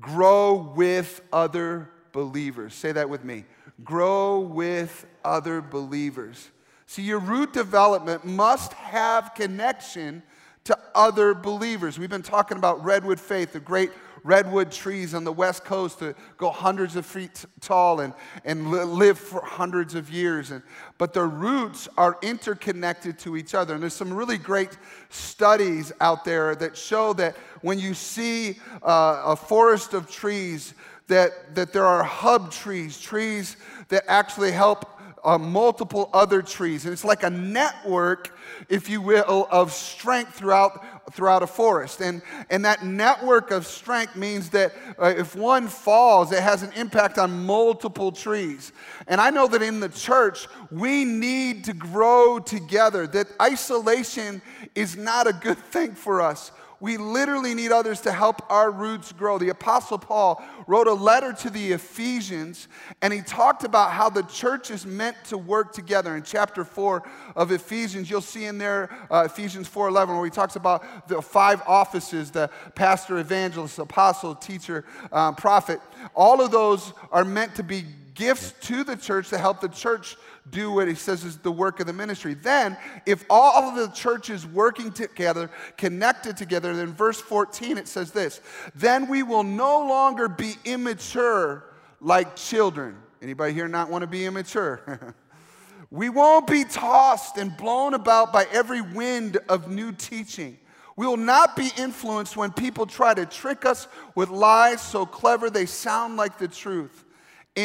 grow 0.00 0.72
with 0.74 1.20
other 1.32 1.90
believers. 2.12 2.74
Say 2.74 2.92
that 2.92 3.08
with 3.08 3.24
me. 3.24 3.44
Grow 3.84 4.40
with 4.40 5.06
other 5.24 5.60
believers. 5.60 6.50
See, 6.86 7.02
your 7.02 7.18
root 7.18 7.52
development 7.52 8.24
must 8.24 8.72
have 8.72 9.34
connection 9.34 10.22
to 10.64 10.78
other 10.94 11.34
believers. 11.34 11.98
We've 11.98 12.10
been 12.10 12.22
talking 12.22 12.58
about 12.58 12.84
Redwood 12.84 13.20
Faith, 13.20 13.52
the 13.52 13.60
great 13.60 13.90
redwood 14.22 14.70
trees 14.70 15.14
on 15.14 15.24
the 15.24 15.32
west 15.32 15.64
coast 15.64 16.00
that 16.00 16.16
go 16.36 16.50
hundreds 16.50 16.96
of 16.96 17.06
feet 17.06 17.44
tall 17.60 18.00
and, 18.00 18.14
and 18.44 18.70
live 18.70 19.18
for 19.18 19.42
hundreds 19.42 19.94
of 19.94 20.10
years. 20.10 20.50
And, 20.50 20.62
but 20.98 21.14
their 21.14 21.28
roots 21.28 21.88
are 21.96 22.18
interconnected 22.22 23.18
to 23.20 23.36
each 23.36 23.54
other. 23.54 23.74
And 23.74 23.82
there's 23.82 23.94
some 23.94 24.12
really 24.12 24.38
great 24.38 24.76
studies 25.08 25.92
out 26.00 26.24
there 26.24 26.54
that 26.56 26.76
show 26.76 27.12
that 27.14 27.36
when 27.62 27.78
you 27.78 27.94
see 27.94 28.58
uh, 28.82 29.22
a 29.26 29.36
forest 29.36 29.94
of 29.94 30.10
trees, 30.10 30.74
that, 31.08 31.54
that 31.54 31.72
there 31.72 31.86
are 31.86 32.04
hub 32.04 32.52
trees, 32.52 33.00
trees 33.00 33.56
that 33.88 34.04
actually 34.06 34.52
help 34.52 34.99
uh, 35.24 35.38
multiple 35.38 36.10
other 36.12 36.42
trees. 36.42 36.84
And 36.84 36.92
it's 36.92 37.04
like 37.04 37.22
a 37.22 37.30
network, 37.30 38.36
if 38.68 38.88
you 38.88 39.00
will, 39.00 39.46
of 39.50 39.72
strength 39.72 40.34
throughout, 40.34 41.12
throughout 41.12 41.42
a 41.42 41.46
forest. 41.46 42.00
And, 42.00 42.22
and 42.48 42.64
that 42.64 42.84
network 42.84 43.50
of 43.50 43.66
strength 43.66 44.16
means 44.16 44.50
that 44.50 44.72
uh, 45.00 45.14
if 45.16 45.34
one 45.34 45.68
falls, 45.68 46.32
it 46.32 46.42
has 46.42 46.62
an 46.62 46.72
impact 46.72 47.18
on 47.18 47.44
multiple 47.44 48.12
trees. 48.12 48.72
And 49.06 49.20
I 49.20 49.30
know 49.30 49.46
that 49.48 49.62
in 49.62 49.80
the 49.80 49.88
church, 49.88 50.46
we 50.70 51.04
need 51.04 51.64
to 51.64 51.72
grow 51.72 52.38
together, 52.38 53.06
that 53.08 53.28
isolation 53.40 54.42
is 54.74 54.96
not 54.96 55.26
a 55.26 55.32
good 55.32 55.58
thing 55.70 55.94
for 55.94 56.20
us. 56.20 56.52
We 56.80 56.96
literally 56.96 57.54
need 57.54 57.72
others 57.72 58.00
to 58.02 58.12
help 58.12 58.42
our 58.50 58.70
roots 58.70 59.12
grow. 59.12 59.38
The 59.38 59.50
Apostle 59.50 59.98
Paul 59.98 60.42
wrote 60.66 60.86
a 60.86 60.94
letter 60.94 61.34
to 61.34 61.50
the 61.50 61.72
Ephesians, 61.72 62.68
and 63.02 63.12
he 63.12 63.20
talked 63.20 63.64
about 63.64 63.92
how 63.92 64.08
the 64.08 64.22
church 64.22 64.70
is 64.70 64.86
meant 64.86 65.16
to 65.24 65.36
work 65.36 65.72
together. 65.74 66.16
In 66.16 66.22
chapter 66.22 66.64
4 66.64 67.02
of 67.36 67.52
Ephesians, 67.52 68.08
you'll 68.08 68.22
see 68.22 68.46
in 68.46 68.56
there 68.56 68.88
uh, 69.10 69.24
Ephesians 69.26 69.68
4.11, 69.68 70.08
where 70.08 70.24
he 70.24 70.30
talks 70.30 70.56
about 70.56 71.06
the 71.06 71.20
five 71.20 71.62
offices, 71.66 72.30
the 72.30 72.48
pastor, 72.74 73.18
evangelist, 73.18 73.78
apostle, 73.78 74.34
teacher, 74.34 74.86
um, 75.12 75.34
prophet. 75.34 75.80
All 76.14 76.40
of 76.40 76.50
those 76.50 76.94
are 77.12 77.24
meant 77.24 77.56
to 77.56 77.62
be 77.62 77.84
gifts 78.14 78.52
to 78.60 78.84
the 78.84 78.96
church 78.96 79.30
to 79.30 79.38
help 79.38 79.60
the 79.60 79.68
church 79.68 80.16
do 80.48 80.72
what 80.72 80.88
he 80.88 80.94
says 80.94 81.24
is 81.24 81.38
the 81.38 81.52
work 81.52 81.80
of 81.80 81.86
the 81.86 81.92
ministry. 81.92 82.34
Then, 82.34 82.76
if 83.06 83.24
all 83.28 83.68
of 83.68 83.76
the 83.76 83.88
churches 83.94 84.46
working 84.46 84.90
together, 84.90 85.50
connected 85.76 86.36
together, 86.36 86.74
then 86.74 86.92
verse 86.94 87.20
14 87.20 87.78
it 87.78 87.88
says 87.88 88.10
this 88.12 88.40
then 88.74 89.08
we 89.08 89.22
will 89.22 89.42
no 89.42 89.86
longer 89.86 90.28
be 90.28 90.54
immature 90.64 91.64
like 92.00 92.36
children. 92.36 92.96
Anybody 93.22 93.52
here 93.52 93.68
not 93.68 93.90
want 93.90 94.02
to 94.02 94.06
be 94.06 94.24
immature? 94.24 95.14
we 95.90 96.08
won't 96.08 96.46
be 96.46 96.64
tossed 96.64 97.36
and 97.36 97.54
blown 97.56 97.94
about 97.94 98.32
by 98.32 98.46
every 98.50 98.80
wind 98.80 99.36
of 99.48 99.70
new 99.70 99.92
teaching. 99.92 100.58
We 100.96 101.06
will 101.06 101.16
not 101.16 101.56
be 101.56 101.70
influenced 101.76 102.36
when 102.36 102.52
people 102.52 102.86
try 102.86 103.14
to 103.14 103.26
trick 103.26 103.64
us 103.64 103.88
with 104.14 104.28
lies 104.28 104.80
so 104.80 105.06
clever 105.06 105.50
they 105.50 105.66
sound 105.66 106.16
like 106.16 106.38
the 106.38 106.48
truth. 106.48 107.04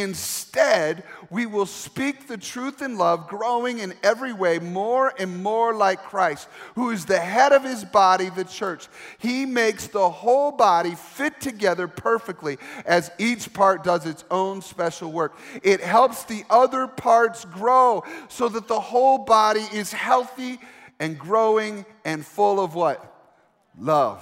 Instead, 0.02 1.04
we 1.30 1.46
will 1.46 1.66
speak 1.66 2.28
the 2.28 2.38
truth 2.38 2.82
in 2.82 2.98
love, 2.98 3.30
growing 3.30 3.80
in 3.80 3.94
every 4.04 4.34
way 4.34 4.60
more 4.60 5.14
and 5.18 5.42
more 5.42 5.74
like 5.74 6.04
Christ, 6.04 6.50
who 6.76 6.90
is 6.90 7.06
the 7.06 7.20
head 7.20 7.54
of 7.54 7.64
his 7.64 7.86
body, 7.86 8.30
the 8.30 8.44
church. 8.44 8.90
He 9.20 9.46
makes 9.46 9.88
the 9.88 10.10
whole 10.10 10.52
body 10.52 10.96
fit 10.96 11.40
together 11.40 11.88
perfectly 11.88 12.58
as 12.86 13.10
each 13.18 13.54
part 13.54 13.86
does 13.86 14.06
its 14.06 14.26
own 14.30 14.62
special 14.62 15.14
work. 15.14 15.38
It 15.64 15.80
helps 15.80 16.26
the 16.26 16.44
other 16.50 16.88
parts 16.88 17.46
grow 17.46 18.04
so 18.28 18.50
that 18.50 18.68
the 18.68 18.82
whole 18.82 19.20
body 19.20 19.64
is 19.72 19.94
healthy 19.94 20.60
and 21.00 21.18
growing 21.18 21.86
and 22.04 22.26
full 22.26 22.60
of 22.60 22.76
what? 22.76 23.14
Love. 23.80 24.22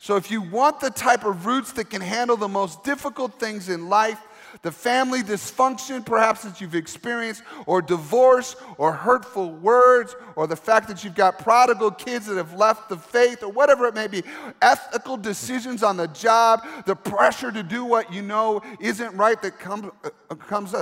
So, 0.00 0.14
if 0.14 0.30
you 0.30 0.40
want 0.40 0.78
the 0.78 0.90
type 0.90 1.24
of 1.24 1.44
roots 1.46 1.72
that 1.72 1.90
can 1.90 2.00
handle 2.00 2.36
the 2.36 2.46
most 2.46 2.84
difficult 2.84 3.40
things 3.40 3.68
in 3.68 3.88
life, 3.88 4.20
the 4.62 4.72
family 4.72 5.22
dysfunction 5.22 6.04
perhaps 6.04 6.42
that 6.42 6.60
you've 6.60 6.74
experienced, 6.74 7.42
or 7.66 7.82
divorce, 7.82 8.56
or 8.76 8.92
hurtful 8.92 9.50
words, 9.50 10.14
or 10.36 10.46
the 10.46 10.56
fact 10.56 10.88
that 10.88 11.04
you've 11.04 11.14
got 11.14 11.38
prodigal 11.38 11.90
kids 11.90 12.26
that 12.26 12.36
have 12.36 12.54
left 12.54 12.88
the 12.88 12.96
faith, 12.96 13.42
or 13.42 13.50
whatever 13.50 13.86
it 13.86 13.94
may 13.94 14.06
be, 14.06 14.22
ethical 14.62 15.16
decisions 15.16 15.82
on 15.82 15.96
the 15.96 16.08
job, 16.08 16.66
the 16.86 16.96
pressure 16.96 17.50
to 17.50 17.62
do 17.62 17.84
what 17.84 18.12
you 18.12 18.22
know 18.22 18.60
isn't 18.80 19.14
right 19.16 19.40
that 19.42 19.58
come, 19.58 19.92
uh, 20.04 20.34
comes 20.34 20.74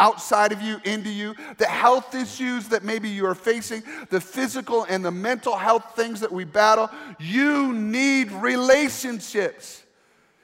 outside 0.00 0.52
of 0.52 0.60
you, 0.62 0.78
into 0.84 1.10
you, 1.10 1.34
the 1.58 1.66
health 1.66 2.14
issues 2.14 2.68
that 2.68 2.84
maybe 2.84 3.08
you 3.08 3.26
are 3.26 3.34
facing, 3.34 3.82
the 4.10 4.20
physical 4.20 4.84
and 4.88 5.04
the 5.04 5.10
mental 5.10 5.56
health 5.56 5.92
things 5.96 6.20
that 6.20 6.32
we 6.32 6.44
battle. 6.44 6.90
You 7.18 7.72
need 7.72 8.32
relationships. 8.32 9.82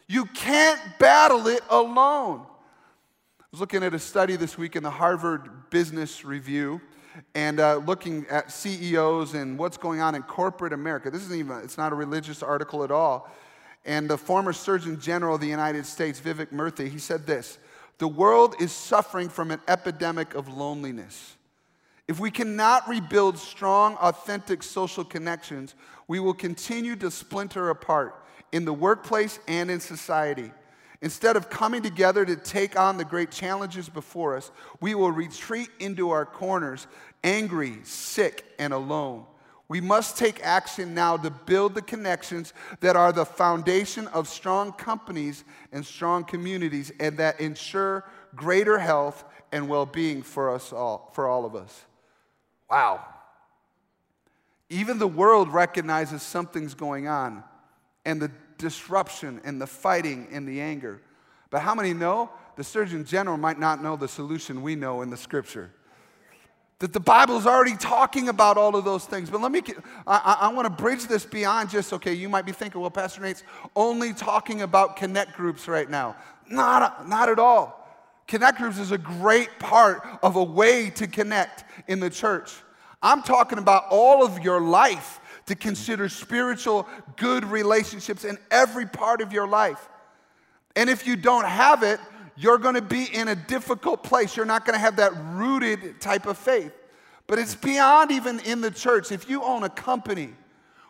You 0.06 0.24
can't 0.26 0.80
battle 0.98 1.46
it 1.46 1.62
alone. 1.70 2.46
I 3.52 3.56
was 3.56 3.60
looking 3.62 3.82
at 3.82 3.94
a 3.94 3.98
study 3.98 4.36
this 4.36 4.56
week 4.56 4.76
in 4.76 4.84
the 4.84 4.92
Harvard 4.92 5.70
Business 5.70 6.24
Review 6.24 6.80
and 7.34 7.58
uh, 7.58 7.78
looking 7.78 8.24
at 8.30 8.52
CEOs 8.52 9.34
and 9.34 9.58
what's 9.58 9.76
going 9.76 10.00
on 10.00 10.14
in 10.14 10.22
corporate 10.22 10.72
America. 10.72 11.10
This 11.10 11.22
isn't 11.22 11.36
even, 11.36 11.58
it's 11.58 11.76
not 11.76 11.90
a 11.90 11.96
religious 11.96 12.44
article 12.44 12.84
at 12.84 12.92
all. 12.92 13.28
And 13.84 14.08
the 14.08 14.16
former 14.16 14.52
Surgeon 14.52 15.00
General 15.00 15.34
of 15.34 15.40
the 15.40 15.48
United 15.48 15.84
States, 15.84 16.20
Vivek 16.20 16.52
Murthy, 16.52 16.88
he 16.88 17.00
said 17.00 17.26
this 17.26 17.58
The 17.98 18.06
world 18.06 18.54
is 18.60 18.70
suffering 18.70 19.28
from 19.28 19.50
an 19.50 19.60
epidemic 19.66 20.34
of 20.34 20.46
loneliness. 20.46 21.34
If 22.06 22.20
we 22.20 22.30
cannot 22.30 22.88
rebuild 22.88 23.36
strong, 23.36 23.96
authentic 23.96 24.62
social 24.62 25.02
connections, 25.02 25.74
we 26.06 26.20
will 26.20 26.34
continue 26.34 26.94
to 26.94 27.10
splinter 27.10 27.70
apart 27.70 28.14
in 28.52 28.64
the 28.64 28.72
workplace 28.72 29.40
and 29.48 29.72
in 29.72 29.80
society. 29.80 30.52
Instead 31.02 31.36
of 31.36 31.48
coming 31.48 31.82
together 31.82 32.24
to 32.24 32.36
take 32.36 32.78
on 32.78 32.98
the 32.98 33.04
great 33.04 33.30
challenges 33.30 33.88
before 33.88 34.36
us, 34.36 34.50
we 34.80 34.94
will 34.94 35.10
retreat 35.10 35.70
into 35.78 36.10
our 36.10 36.26
corners, 36.26 36.86
angry, 37.24 37.78
sick, 37.84 38.44
and 38.58 38.72
alone. 38.74 39.24
We 39.66 39.80
must 39.80 40.18
take 40.18 40.44
action 40.44 40.94
now 40.94 41.16
to 41.16 41.30
build 41.30 41.74
the 41.74 41.82
connections 41.82 42.52
that 42.80 42.96
are 42.96 43.12
the 43.12 43.24
foundation 43.24 44.08
of 44.08 44.28
strong 44.28 44.72
companies 44.72 45.44
and 45.72 45.86
strong 45.86 46.24
communities 46.24 46.90
and 46.98 47.16
that 47.18 47.40
ensure 47.40 48.04
greater 48.34 48.78
health 48.78 49.24
and 49.52 49.68
well-being 49.68 50.22
for 50.22 50.52
us 50.52 50.72
all 50.72 51.10
for 51.14 51.28
all 51.28 51.44
of 51.44 51.54
us. 51.54 51.84
Wow. 52.68 53.04
Even 54.68 54.98
the 54.98 55.08
world 55.08 55.52
recognizes 55.52 56.22
something's 56.22 56.74
going 56.74 57.06
on 57.06 57.44
and 58.04 58.20
the 58.20 58.30
disruption 58.60 59.40
and 59.44 59.60
the 59.60 59.66
fighting 59.66 60.28
and 60.30 60.46
the 60.46 60.60
anger. 60.60 61.00
But 61.50 61.62
how 61.62 61.74
many 61.74 61.92
know? 61.92 62.30
The 62.56 62.64
Surgeon 62.64 63.04
General 63.04 63.36
might 63.36 63.58
not 63.58 63.82
know 63.82 63.96
the 63.96 64.06
solution 64.06 64.62
we 64.62 64.76
know 64.76 65.02
in 65.02 65.10
the 65.10 65.16
scripture. 65.16 65.70
That 66.78 66.92
the 66.92 67.00
Bible 67.00 67.36
is 67.36 67.46
already 67.46 67.76
talking 67.76 68.28
about 68.28 68.56
all 68.56 68.76
of 68.76 68.84
those 68.84 69.04
things. 69.04 69.28
But 69.28 69.40
let 69.40 69.52
me, 69.52 69.62
I, 70.06 70.38
I, 70.42 70.52
want 70.52 70.64
to 70.64 70.82
bridge 70.82 71.06
this 71.06 71.26
beyond 71.26 71.68
just, 71.68 71.92
okay, 71.92 72.14
you 72.14 72.28
might 72.28 72.46
be 72.46 72.52
thinking, 72.52 72.80
well, 72.80 72.90
Pastor 72.90 73.20
Nate's 73.20 73.42
only 73.76 74.14
talking 74.14 74.62
about 74.62 74.96
connect 74.96 75.34
groups 75.34 75.68
right 75.68 75.90
now. 75.90 76.16
Not, 76.48 77.08
not 77.08 77.28
at 77.28 77.38
all. 77.38 77.76
Connect 78.26 78.58
groups 78.58 78.78
is 78.78 78.92
a 78.92 78.98
great 78.98 79.58
part 79.58 80.06
of 80.22 80.36
a 80.36 80.44
way 80.44 80.88
to 80.90 81.06
connect 81.06 81.64
in 81.88 82.00
the 82.00 82.08
church. 82.08 82.52
I'm 83.02 83.22
talking 83.22 83.58
about 83.58 83.84
all 83.90 84.24
of 84.24 84.44
your 84.44 84.60
life 84.60 85.20
to 85.46 85.54
consider 85.54 86.08
spiritual 86.08 86.86
good 87.16 87.44
relationships 87.44 88.24
in 88.24 88.38
every 88.50 88.86
part 88.86 89.20
of 89.20 89.32
your 89.32 89.48
life. 89.48 89.88
And 90.76 90.88
if 90.88 91.06
you 91.06 91.16
don't 91.16 91.46
have 91.46 91.82
it, 91.82 92.00
you're 92.36 92.58
going 92.58 92.76
to 92.76 92.82
be 92.82 93.04
in 93.04 93.28
a 93.28 93.34
difficult 93.34 94.02
place. 94.02 94.36
You're 94.36 94.46
not 94.46 94.64
going 94.64 94.74
to 94.74 94.80
have 94.80 94.96
that 94.96 95.12
rooted 95.32 96.00
type 96.00 96.26
of 96.26 96.38
faith. 96.38 96.72
But 97.26 97.38
it's 97.38 97.54
beyond 97.54 98.10
even 98.10 98.40
in 98.40 98.60
the 98.60 98.70
church. 98.70 99.12
If 99.12 99.28
you 99.28 99.42
own 99.42 99.62
a 99.62 99.68
company, 99.68 100.34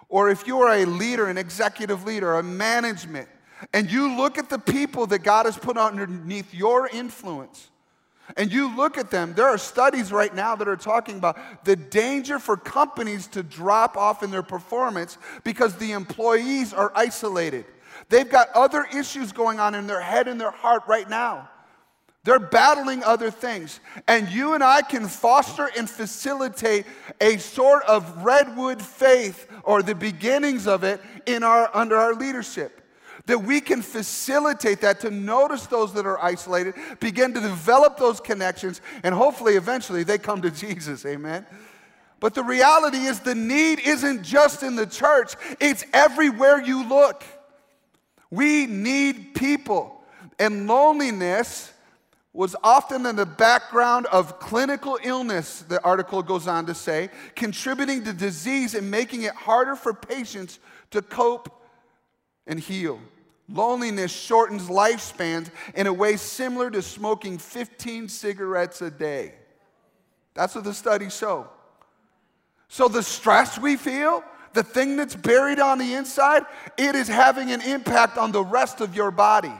or 0.08 0.28
if 0.28 0.46
you 0.46 0.60
are 0.60 0.74
a 0.74 0.84
leader, 0.84 1.26
an 1.26 1.38
executive 1.38 2.04
leader, 2.04 2.34
a 2.34 2.42
management, 2.42 3.28
and 3.72 3.90
you 3.90 4.16
look 4.16 4.38
at 4.38 4.50
the 4.50 4.58
people 4.58 5.06
that 5.06 5.20
God 5.20 5.46
has 5.46 5.56
put 5.56 5.76
underneath 5.76 6.52
your 6.52 6.88
influence, 6.88 7.69
and 8.36 8.52
you 8.52 8.74
look 8.76 8.98
at 8.98 9.10
them, 9.10 9.34
there 9.34 9.48
are 9.48 9.58
studies 9.58 10.12
right 10.12 10.34
now 10.34 10.54
that 10.56 10.68
are 10.68 10.76
talking 10.76 11.16
about 11.16 11.64
the 11.64 11.76
danger 11.76 12.38
for 12.38 12.56
companies 12.56 13.26
to 13.28 13.42
drop 13.42 13.96
off 13.96 14.22
in 14.22 14.30
their 14.30 14.42
performance 14.42 15.18
because 15.44 15.76
the 15.76 15.92
employees 15.92 16.72
are 16.72 16.92
isolated. 16.94 17.64
They've 18.08 18.28
got 18.28 18.48
other 18.54 18.86
issues 18.94 19.32
going 19.32 19.60
on 19.60 19.74
in 19.74 19.86
their 19.86 20.00
head 20.00 20.28
and 20.28 20.40
their 20.40 20.50
heart 20.50 20.82
right 20.86 21.08
now. 21.08 21.48
They're 22.22 22.38
battling 22.38 23.02
other 23.02 23.30
things. 23.30 23.80
And 24.06 24.28
you 24.28 24.52
and 24.52 24.62
I 24.62 24.82
can 24.82 25.08
foster 25.08 25.70
and 25.76 25.88
facilitate 25.88 26.84
a 27.20 27.38
sort 27.38 27.82
of 27.84 28.22
redwood 28.24 28.82
faith 28.82 29.50
or 29.62 29.82
the 29.82 29.94
beginnings 29.94 30.66
of 30.66 30.84
it 30.84 31.00
in 31.24 31.42
our, 31.42 31.70
under 31.74 31.96
our 31.96 32.14
leadership 32.14 32.79
that 33.30 33.38
we 33.38 33.60
can 33.60 33.80
facilitate 33.80 34.80
that 34.80 34.98
to 34.98 35.10
notice 35.10 35.66
those 35.66 35.92
that 35.92 36.04
are 36.04 36.20
isolated, 36.20 36.74
begin 36.98 37.32
to 37.32 37.40
develop 37.40 37.96
those 37.96 38.18
connections, 38.18 38.80
and 39.04 39.14
hopefully 39.14 39.54
eventually 39.54 40.02
they 40.02 40.18
come 40.18 40.42
to 40.42 40.50
Jesus. 40.50 41.06
Amen. 41.06 41.46
But 42.18 42.34
the 42.34 42.42
reality 42.42 42.98
is, 42.98 43.20
the 43.20 43.36
need 43.36 43.78
isn't 43.78 44.24
just 44.24 44.64
in 44.64 44.74
the 44.74 44.84
church, 44.84 45.34
it's 45.60 45.84
everywhere 45.92 46.60
you 46.60 46.88
look. 46.88 47.24
We 48.32 48.66
need 48.66 49.34
people. 49.34 50.02
And 50.40 50.66
loneliness 50.66 51.72
was 52.32 52.56
often 52.64 53.06
in 53.06 53.14
the 53.14 53.26
background 53.26 54.06
of 54.06 54.40
clinical 54.40 54.98
illness, 55.04 55.62
the 55.62 55.80
article 55.84 56.20
goes 56.22 56.48
on 56.48 56.66
to 56.66 56.74
say, 56.74 57.10
contributing 57.36 58.02
to 58.04 58.12
disease 58.12 58.74
and 58.74 58.90
making 58.90 59.22
it 59.22 59.34
harder 59.34 59.76
for 59.76 59.94
patients 59.94 60.58
to 60.90 61.00
cope 61.00 61.48
and 62.46 62.58
heal. 62.58 62.98
Loneliness 63.52 64.12
shortens 64.12 64.68
lifespans 64.68 65.50
in 65.74 65.86
a 65.86 65.92
way 65.92 66.16
similar 66.16 66.70
to 66.70 66.82
smoking 66.82 67.38
15 67.38 68.08
cigarettes 68.08 68.80
a 68.80 68.90
day. 68.90 69.34
That's 70.34 70.54
what 70.54 70.64
the 70.64 70.74
studies 70.74 71.16
show. 71.16 71.48
So, 72.68 72.86
the 72.86 73.02
stress 73.02 73.58
we 73.58 73.76
feel, 73.76 74.22
the 74.52 74.62
thing 74.62 74.96
that's 74.96 75.16
buried 75.16 75.58
on 75.58 75.78
the 75.78 75.94
inside, 75.94 76.44
it 76.78 76.94
is 76.94 77.08
having 77.08 77.50
an 77.50 77.60
impact 77.62 78.16
on 78.16 78.30
the 78.30 78.44
rest 78.44 78.80
of 78.80 78.94
your 78.94 79.10
body. 79.10 79.52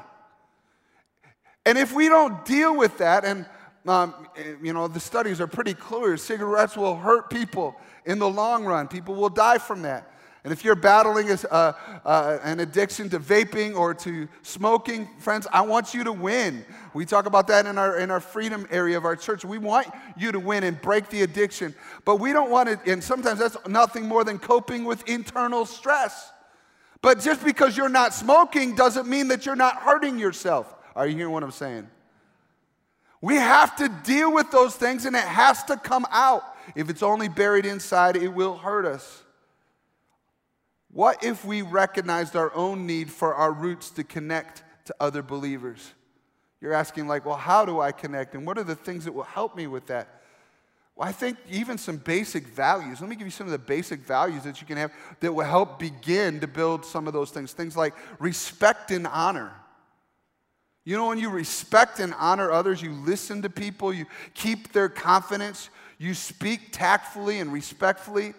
And 1.67 1.77
if 1.77 1.93
we 1.93 2.09
don't 2.09 2.45
deal 2.45 2.77
with 2.77 2.99
that, 2.99 3.25
and 3.25 3.47
um, 3.87 4.15
you 4.63 4.73
know, 4.73 4.87
the 4.89 5.01
studies 5.01 5.41
are 5.41 5.47
pretty 5.47 5.75
clear 5.75 6.17
cigarettes 6.17 6.77
will 6.77 6.97
hurt 6.97 7.31
people 7.31 7.75
in 8.05 8.19
the 8.19 8.29
long 8.29 8.65
run, 8.65 8.89
people 8.89 9.15
will 9.15 9.29
die 9.29 9.59
from 9.59 9.83
that. 9.83 10.10
And 10.43 10.53
if 10.53 10.65
you're 10.65 10.75
battling 10.75 11.31
a, 11.31 11.39
uh, 11.51 11.73
uh, 12.05 12.39
an 12.43 12.61
addiction 12.61 13.11
to 13.11 13.21
vaping 13.21 13.77
or 13.77 13.93
to 13.95 14.27
smoking, 14.43 15.07
friends, 15.19 15.47
I 15.53 15.61
want 15.61 15.93
you 15.93 16.03
to 16.05 16.13
win. 16.13 16.65
We 16.95 17.05
talk 17.05 17.27
about 17.27 17.47
that 17.49 17.67
in 17.67 17.77
our, 17.77 17.99
in 17.99 18.11
our 18.11 18.21
freedom 18.21 18.67
area 18.71 18.97
of 18.97 19.05
our 19.05 19.17
church. 19.17 19.45
We 19.45 19.59
want 19.59 19.89
you 20.17 20.33
to 20.33 20.41
win 20.41 20.65
and 20.65 20.81
break 20.81 21.11
the 21.11 21.23
addiction. 21.23 21.75
But 22.07 22.17
we 22.17 22.33
don't 22.33 22.51
want 22.51 22.71
it, 22.71 22.79
and 22.87 23.05
sometimes 23.05 23.39
that's 23.39 23.57
nothing 23.69 24.07
more 24.07 24.25
than 24.25 24.39
coping 24.39 24.85
with 24.85 25.07
internal 25.07 25.67
stress. 25.67 26.33
But 27.03 27.21
just 27.21 27.45
because 27.45 27.77
you're 27.77 27.91
not 27.91 28.15
smoking 28.15 28.75
doesn't 28.75 29.07
mean 29.07 29.29
that 29.29 29.45
you're 29.45 29.57
not 29.57 29.77
hurting 29.77 30.19
yourself. 30.19 30.75
Are 30.97 31.07
you 31.07 31.17
hearing 31.17 31.33
what 31.33 31.43
I'm 31.43 31.51
saying? 31.51 31.89
We 33.23 33.37
have 33.37 33.77
to 33.77 33.89
deal 34.05 34.33
with 34.33 34.51
those 34.51 34.75
things 34.75 35.05
and 35.05 35.15
it 35.15 35.25
has 35.25 35.63
to 35.65 35.77
come 35.77 36.07
out. 36.11 36.43
If 36.75 36.89
it's 36.89 37.03
only 37.03 37.29
buried 37.29 37.67
inside, 37.67 38.17
it 38.17 38.29
will 38.29 38.57
hurt 38.57 38.87
us. 38.87 39.23
What 40.93 41.23
if 41.23 41.45
we 41.45 41.63
recognized 41.63 42.35
our 42.35 42.53
own 42.55 42.87
need 42.87 43.11
for 43.11 43.35
our 43.35 43.53
roots 43.53 43.91
to 43.91 44.05
connect 44.05 44.63
to 44.87 44.95
other 44.99 45.23
believers? 45.23 45.93
You're 46.61 46.73
asking, 46.73 47.07
like, 47.07 47.25
well, 47.25 47.37
how 47.37 47.65
do 47.65 47.81
I 47.81 47.93
connect? 47.93 48.35
And 48.35 48.47
what 48.47 48.59
are 48.59 48.65
the 48.65 48.75
things 48.75 49.05
that 49.05 49.13
will 49.13 49.23
help 49.23 49.57
me 49.57 49.67
with 49.67 49.87
that? 49.87 50.23
Well, 50.97 51.09
I 51.09 51.13
think 51.13 51.39
even 51.49 51.79
some 51.79 51.97
basic 51.97 52.47
values. 52.47 53.01
Let 53.01 53.09
me 53.09 53.17
give 53.17 53.27
you 53.27 53.31
some 53.31 53.47
of 53.47 53.53
the 53.53 53.59
basic 53.59 54.01
values 54.01 54.43
that 54.43 54.61
you 54.61 54.67
can 54.67 54.77
have 54.77 54.93
that 55.21 55.33
will 55.33 55.47
help 55.47 55.79
begin 55.79 56.41
to 56.41 56.47
build 56.47 56.85
some 56.85 57.07
of 57.07 57.13
those 57.13 57.31
things. 57.31 57.53
Things 57.53 57.77
like 57.77 57.95
respect 58.19 58.91
and 58.91 59.07
honor. 59.07 59.53
You 60.85 60.97
know, 60.97 61.09
when 61.09 61.19
you 61.19 61.31
respect 61.31 62.01
and 62.01 62.15
honor 62.19 62.51
others, 62.51 62.83
you 62.83 62.93
listen 62.93 63.43
to 63.43 63.51
people, 63.51 63.93
you 63.93 64.07
keep 64.35 64.73
their 64.73 64.89
confidence, 64.89 65.71
you 65.99 66.15
speak 66.15 66.73
tactfully 66.73 67.39
and 67.39 67.53
respectfully. 67.53 68.35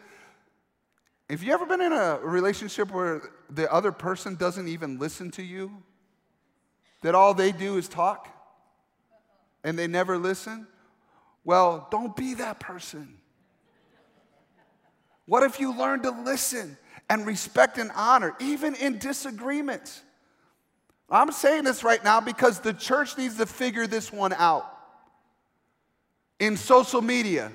Have 1.31 1.43
you 1.43 1.53
ever 1.53 1.65
been 1.65 1.79
in 1.79 1.93
a 1.93 2.19
relationship 2.21 2.91
where 2.91 3.21
the 3.49 3.71
other 3.71 3.93
person 3.93 4.35
doesn't 4.35 4.67
even 4.67 4.99
listen 4.99 5.31
to 5.31 5.41
you? 5.41 5.71
That 7.03 7.15
all 7.15 7.33
they 7.33 7.53
do 7.53 7.77
is 7.77 7.87
talk 7.87 8.27
and 9.63 9.79
they 9.79 9.87
never 9.87 10.17
listen? 10.17 10.67
Well, 11.45 11.87
don't 11.89 12.17
be 12.17 12.33
that 12.33 12.59
person. 12.59 13.17
What 15.25 15.43
if 15.43 15.57
you 15.57 15.73
learn 15.73 16.01
to 16.01 16.11
listen 16.11 16.77
and 17.09 17.25
respect 17.25 17.77
and 17.77 17.91
honor, 17.95 18.35
even 18.41 18.75
in 18.75 18.97
disagreements? 18.97 20.01
I'm 21.09 21.31
saying 21.31 21.63
this 21.63 21.81
right 21.81 22.03
now 22.03 22.19
because 22.19 22.59
the 22.59 22.73
church 22.73 23.17
needs 23.17 23.37
to 23.37 23.45
figure 23.45 23.87
this 23.87 24.11
one 24.11 24.33
out. 24.33 24.69
In 26.41 26.57
social 26.57 27.01
media, 27.01 27.53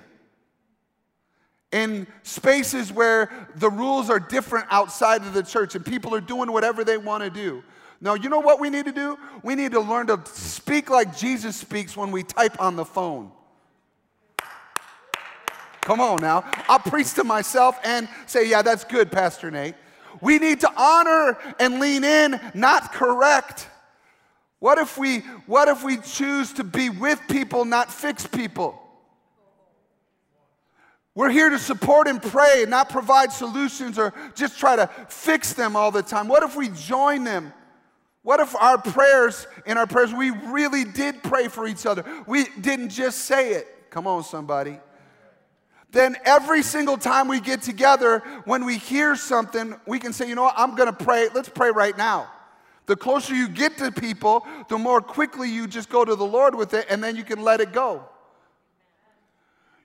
in 1.77 2.07
spaces 2.23 2.91
where 2.91 3.31
the 3.57 3.69
rules 3.69 4.09
are 4.09 4.19
different 4.19 4.67
outside 4.71 5.21
of 5.21 5.35
the 5.35 5.43
church 5.43 5.75
and 5.75 5.85
people 5.85 6.15
are 6.15 6.23
doing 6.23 6.51
whatever 6.51 6.85
they 6.85 6.97
want 6.97 7.23
to 7.23 7.29
do. 7.29 7.63
Now, 8.01 8.15
you 8.15 8.31
know 8.31 8.41
what 8.41 8.61
we 8.61 8.71
need 8.71 8.87
to 8.87 8.93
do? 8.93 9.19
We 9.43 9.55
need 9.55 9.73
to 9.73 9.81
learn 9.81 10.07
to 10.07 10.21
speak 10.25 10.89
like 10.89 11.17
Jesus 11.17 11.55
speaks 11.55 11.95
when 11.95 12.11
we 12.13 12.23
type 12.23 12.59
on 12.61 12.77
the 12.77 12.85
phone. 12.85 13.31
Come 15.83 16.01
on 16.01 16.21
now. 16.21 16.45
I'll 16.67 16.79
preach 16.79 17.13
to 17.15 17.25
myself 17.25 17.79
and 17.85 18.09
say, 18.25 18.49
yeah, 18.49 18.63
that's 18.63 18.85
good, 18.85 19.13
Pastor 19.13 19.51
Nate. 19.51 19.75
We 20.23 20.39
need 20.39 20.61
to 20.61 20.73
honor 20.77 21.37
and 21.61 21.79
lean 21.79 22.05
in, 22.05 22.41
not 22.55 22.93
correct. 22.93 23.69
What 24.61 24.79
if 24.79 24.97
we, 24.97 25.19
what 25.45 25.69
if 25.69 25.85
we 25.85 25.99
choose 25.99 26.55
to 26.55 26.65
be 26.65 26.89
with 26.89 27.21
people, 27.29 27.67
not 27.67 27.93
fix 27.93 28.27
people? 28.27 28.83
We're 31.17 31.31
here 31.31 31.49
to 31.49 31.59
support 31.59 32.09
and 32.09 32.23
pray, 32.23 32.67
not 32.69 32.91
provide 32.91 33.33
solutions 33.33 33.99
or 33.99 34.13
just 34.35 34.59
try 34.59 34.77
to 34.77 34.87
fix 35.09 35.55
them 35.55 35.75
all 35.75 35.91
the 35.91 36.03
time. 36.03 36.29
What 36.29 36.43
if 36.43 36.55
we 36.55 36.69
join 36.69 37.25
them? 37.25 37.55
What 38.21 38.39
if 38.39 38.55
our 38.55 38.77
prayers, 38.77 39.47
in 39.65 39.79
our 39.79 39.87
prayers, 39.87 40.13
we 40.13 40.29
really 40.29 40.85
did 40.85 41.23
pray 41.23 41.49
for 41.49 41.67
each 41.67 41.87
other? 41.87 42.05
We 42.27 42.45
didn't 42.61 42.91
just 42.91 43.21
say 43.21 43.55
it. 43.55 43.67
Come 43.89 44.07
on, 44.07 44.25
somebody. 44.25 44.79
then 45.91 46.17
every 46.27 46.63
single 46.63 46.99
time 46.99 47.29
we 47.29 47.41
get 47.41 47.63
together, 47.63 48.19
when 48.45 48.67
we 48.67 48.77
hear 48.77 49.17
something, 49.17 49.75
we 49.87 49.99
can 49.99 50.13
say, 50.13 50.29
you 50.29 50.35
know 50.35 50.43
what, 50.43 50.55
I'm 50.59 50.75
gonna 50.75 50.93
pray. 50.93 51.31
Let's 51.33 51.49
pray 51.49 51.71
right 51.71 51.97
now. 51.97 52.31
The 52.85 52.97
closer 52.97 53.35
you 53.35 53.49
get 53.49 53.79
to 53.79 53.91
people, 53.91 54.47
the 54.69 54.77
more 54.77 55.01
quickly 55.01 55.49
you 55.49 55.67
just 55.67 55.89
go 55.89 56.05
to 56.05 56.15
the 56.15 56.27
Lord 56.27 56.55
with 56.55 56.75
it, 56.75 56.87
and 56.91 57.03
then 57.03 57.17
you 57.17 57.25
can 57.25 57.41
let 57.43 57.63
it 57.63 57.73
go. 57.73 58.07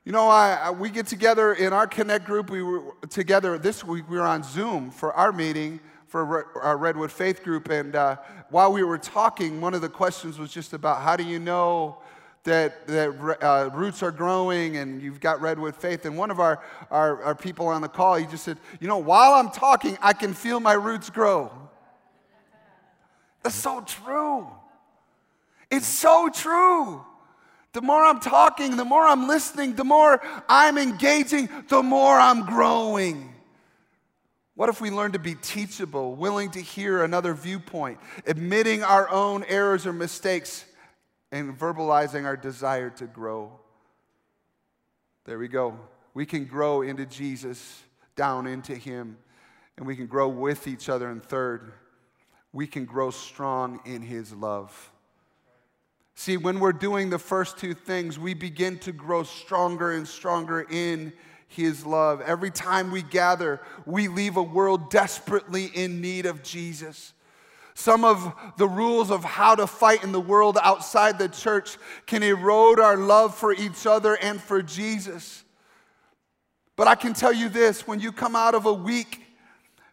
You 0.03 0.11
know, 0.11 0.27
I, 0.27 0.53
I, 0.53 0.71
we 0.71 0.89
get 0.89 1.05
together 1.05 1.53
in 1.53 1.73
our 1.73 1.85
Connect 1.85 2.25
group. 2.25 2.49
We 2.49 2.63
were 2.63 2.93
together 3.09 3.59
this 3.59 3.83
week. 3.83 4.09
We 4.09 4.17
were 4.17 4.23
on 4.23 4.43
Zoom 4.43 4.89
for 4.89 5.13
our 5.13 5.31
meeting 5.31 5.79
for 6.07 6.59
our 6.61 6.75
Redwood 6.75 7.09
Faith 7.09 7.41
group. 7.41 7.69
And 7.69 7.95
uh, 7.95 8.17
while 8.49 8.73
we 8.73 8.83
were 8.83 8.97
talking, 8.97 9.61
one 9.61 9.73
of 9.73 9.79
the 9.79 9.87
questions 9.87 10.37
was 10.37 10.51
just 10.51 10.73
about 10.73 11.01
how 11.01 11.15
do 11.15 11.23
you 11.23 11.39
know 11.39 11.99
that, 12.43 12.85
that 12.87 13.37
uh, 13.41 13.69
roots 13.73 14.03
are 14.03 14.11
growing 14.11 14.75
and 14.75 15.01
you've 15.01 15.21
got 15.21 15.39
Redwood 15.39 15.73
Faith. 15.73 16.05
And 16.05 16.17
one 16.17 16.29
of 16.29 16.41
our, 16.41 16.61
our, 16.89 17.23
our 17.23 17.35
people 17.35 17.67
on 17.67 17.81
the 17.81 17.87
call, 17.87 18.15
he 18.15 18.25
just 18.25 18.43
said, 18.43 18.57
You 18.81 18.89
know, 18.89 18.97
while 18.97 19.33
I'm 19.35 19.51
talking, 19.51 19.97
I 20.01 20.11
can 20.11 20.33
feel 20.33 20.59
my 20.59 20.73
roots 20.73 21.09
grow. 21.09 21.49
That's 23.41 23.55
so 23.55 23.81
true. 23.81 24.47
It's 25.69 25.87
so 25.87 26.29
true. 26.33 27.05
The 27.73 27.81
more 27.81 28.03
I'm 28.03 28.19
talking, 28.19 28.75
the 28.75 28.85
more 28.85 29.05
I'm 29.05 29.27
listening, 29.27 29.75
the 29.75 29.85
more 29.85 30.21
I'm 30.49 30.77
engaging, 30.77 31.49
the 31.69 31.81
more 31.81 32.19
I'm 32.19 32.45
growing. 32.45 33.33
What 34.55 34.67
if 34.69 34.81
we 34.81 34.91
learn 34.91 35.13
to 35.13 35.19
be 35.19 35.35
teachable, 35.35 36.15
willing 36.15 36.51
to 36.51 36.61
hear 36.61 37.03
another 37.03 37.33
viewpoint, 37.33 37.99
admitting 38.27 38.83
our 38.83 39.09
own 39.09 39.45
errors 39.45 39.87
or 39.87 39.93
mistakes, 39.93 40.65
and 41.31 41.57
verbalizing 41.57 42.25
our 42.25 42.35
desire 42.35 42.89
to 42.91 43.07
grow? 43.07 43.57
There 45.23 45.39
we 45.39 45.47
go. 45.47 45.79
We 46.13 46.25
can 46.25 46.45
grow 46.45 46.81
into 46.81 47.05
Jesus, 47.05 47.83
down 48.17 48.47
into 48.47 48.75
Him, 48.75 49.17
and 49.77 49.87
we 49.87 49.95
can 49.95 50.07
grow 50.07 50.27
with 50.27 50.67
each 50.67 50.89
other. 50.89 51.09
And 51.09 51.23
third, 51.23 51.71
we 52.51 52.67
can 52.67 52.83
grow 52.83 53.11
strong 53.11 53.79
in 53.85 54.01
His 54.01 54.33
love. 54.33 54.90
See, 56.21 56.37
when 56.37 56.59
we're 56.59 56.71
doing 56.71 57.09
the 57.09 57.17
first 57.17 57.57
two 57.57 57.73
things, 57.73 58.19
we 58.19 58.35
begin 58.35 58.77
to 58.81 58.91
grow 58.91 59.23
stronger 59.23 59.93
and 59.93 60.07
stronger 60.07 60.67
in 60.69 61.13
His 61.47 61.83
love. 61.83 62.21
Every 62.21 62.51
time 62.51 62.91
we 62.91 63.01
gather, 63.01 63.59
we 63.87 64.07
leave 64.07 64.37
a 64.37 64.43
world 64.43 64.91
desperately 64.91 65.71
in 65.73 65.99
need 65.99 66.27
of 66.27 66.43
Jesus. 66.43 67.13
Some 67.73 68.05
of 68.05 68.35
the 68.57 68.67
rules 68.67 69.09
of 69.09 69.23
how 69.23 69.55
to 69.55 69.65
fight 69.65 70.03
in 70.03 70.11
the 70.11 70.21
world 70.21 70.59
outside 70.61 71.17
the 71.17 71.27
church 71.27 71.79
can 72.05 72.21
erode 72.21 72.79
our 72.79 72.97
love 72.97 73.33
for 73.33 73.51
each 73.51 73.87
other 73.87 74.13
and 74.13 74.39
for 74.39 74.61
Jesus. 74.61 75.43
But 76.75 76.87
I 76.87 76.93
can 76.93 77.13
tell 77.13 77.33
you 77.33 77.49
this 77.49 77.87
when 77.87 77.99
you 77.99 78.11
come 78.11 78.35
out 78.35 78.53
of 78.53 78.67
a 78.67 78.73
week 78.73 79.23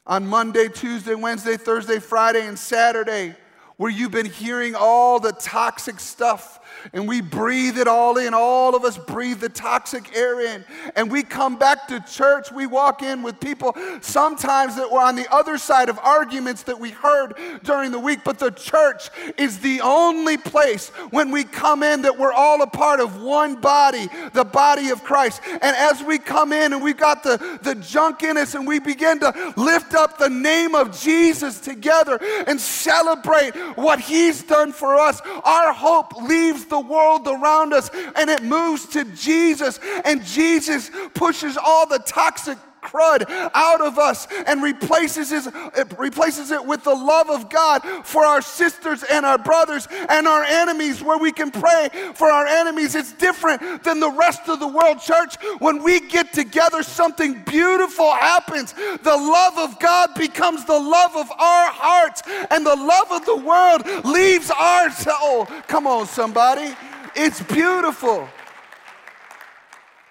on 0.06 0.26
Monday, 0.26 0.68
Tuesday, 0.68 1.14
Wednesday, 1.14 1.56
Thursday, 1.56 2.00
Friday, 2.00 2.46
and 2.46 2.58
Saturday, 2.58 3.34
where 3.78 3.90
you've 3.90 4.10
been 4.10 4.26
hearing 4.26 4.74
all 4.76 5.20
the 5.20 5.32
toxic 5.32 6.00
stuff 6.00 6.58
and 6.92 7.08
we 7.08 7.20
breathe 7.20 7.78
it 7.78 7.88
all 7.88 8.18
in. 8.18 8.34
All 8.34 8.74
of 8.74 8.84
us 8.84 8.98
breathe 8.98 9.40
the 9.40 9.48
toxic 9.48 10.16
air 10.16 10.40
in. 10.40 10.64
And 10.96 11.10
we 11.10 11.22
come 11.22 11.56
back 11.58 11.88
to 11.88 12.00
church. 12.00 12.52
We 12.52 12.66
walk 12.66 13.02
in 13.02 13.22
with 13.22 13.40
people 13.40 13.74
sometimes 14.00 14.76
that 14.76 14.90
were 14.90 15.00
on 15.00 15.16
the 15.16 15.32
other 15.32 15.58
side 15.58 15.88
of 15.88 15.98
arguments 15.98 16.62
that 16.64 16.78
we 16.78 16.90
heard 16.90 17.34
during 17.62 17.90
the 17.90 17.98
week. 17.98 18.20
But 18.24 18.38
the 18.38 18.50
church 18.50 19.10
is 19.36 19.58
the 19.58 19.80
only 19.80 20.36
place 20.36 20.88
when 21.10 21.30
we 21.30 21.44
come 21.44 21.82
in 21.82 22.02
that 22.02 22.18
we're 22.18 22.32
all 22.32 22.62
a 22.62 22.66
part 22.66 23.00
of 23.00 23.22
one 23.22 23.60
body, 23.60 24.08
the 24.32 24.44
body 24.44 24.90
of 24.90 25.04
Christ. 25.04 25.40
And 25.46 25.76
as 25.76 26.02
we 26.02 26.18
come 26.18 26.52
in 26.52 26.72
and 26.72 26.82
we've 26.82 26.96
got 26.96 27.22
the, 27.22 27.58
the 27.62 27.74
junk 27.74 28.22
in 28.22 28.36
us 28.36 28.54
and 28.54 28.66
we 28.66 28.78
begin 28.78 29.20
to 29.20 29.52
lift 29.56 29.94
up 29.94 30.18
the 30.18 30.30
name 30.30 30.74
of 30.74 30.98
Jesus 30.98 31.60
together 31.60 32.18
and 32.46 32.60
celebrate 32.60 33.54
what 33.74 34.00
he's 34.00 34.42
done 34.42 34.72
for 34.72 34.96
us, 34.96 35.20
our 35.44 35.72
hope 35.72 36.16
leaves 36.16 36.64
the 36.66 36.80
world 36.80 37.26
around 37.26 37.72
us 37.72 37.90
and 38.16 38.30
it 38.30 38.42
moves 38.42 38.86
to 38.86 39.04
Jesus. 39.04 39.78
And 40.04 40.24
Jesus 40.24 40.90
pushes 41.14 41.56
all 41.56 41.86
the 41.86 41.98
toxic 42.00 42.58
crud 42.90 43.50
out 43.54 43.80
of 43.80 43.98
us 43.98 44.26
and 44.46 44.62
replaces 44.62 45.32
it, 45.32 45.52
replaces 45.98 46.50
it 46.50 46.64
with 46.64 46.84
the 46.84 46.94
love 46.94 47.30
of 47.30 47.50
God 47.50 47.82
for 48.04 48.24
our 48.24 48.40
sisters 48.42 49.02
and 49.02 49.24
our 49.26 49.38
brothers 49.38 49.86
and 50.08 50.26
our 50.26 50.44
enemies, 50.44 51.02
where 51.02 51.18
we 51.18 51.32
can 51.32 51.50
pray 51.50 51.88
for 52.14 52.30
our 52.30 52.46
enemies. 52.46 52.94
It's 52.94 53.12
different 53.12 53.84
than 53.84 54.00
the 54.00 54.10
rest 54.10 54.48
of 54.48 54.60
the 54.60 54.68
world, 54.68 55.00
church. 55.00 55.36
When 55.58 55.82
we 55.82 56.00
get 56.00 56.32
together, 56.32 56.82
something 56.82 57.42
beautiful 57.44 58.10
happens. 58.12 58.72
The 58.72 59.16
love 59.16 59.58
of 59.58 59.78
God 59.78 60.14
becomes 60.14 60.64
the 60.64 60.78
love 60.78 61.16
of 61.16 61.30
our 61.30 61.70
hearts, 61.70 62.22
and 62.50 62.64
the 62.64 62.76
love 62.76 63.12
of 63.12 63.24
the 63.26 63.36
world 63.36 64.04
leaves 64.04 64.50
our 64.50 64.90
soul. 64.90 65.46
Come 65.66 65.86
on, 65.86 66.06
somebody. 66.06 66.74
It's 67.14 67.42
beautiful. 67.42 68.28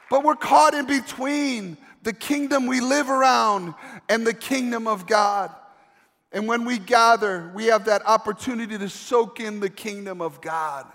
But 0.09 0.23
we're 0.23 0.35
caught 0.35 0.73
in 0.73 0.85
between 0.85 1.77
the 2.03 2.13
kingdom 2.13 2.67
we 2.67 2.79
live 2.79 3.09
around 3.09 3.73
and 4.07 4.25
the 4.25 4.33
kingdom 4.33 4.87
of 4.87 5.07
God. 5.07 5.53
And 6.31 6.47
when 6.47 6.65
we 6.65 6.77
gather, 6.77 7.51
we 7.53 7.65
have 7.65 7.85
that 7.85 8.05
opportunity 8.05 8.77
to 8.77 8.89
soak 8.89 9.39
in 9.39 9.59
the 9.59 9.69
kingdom 9.69 10.21
of 10.21 10.41
God, 10.41 10.85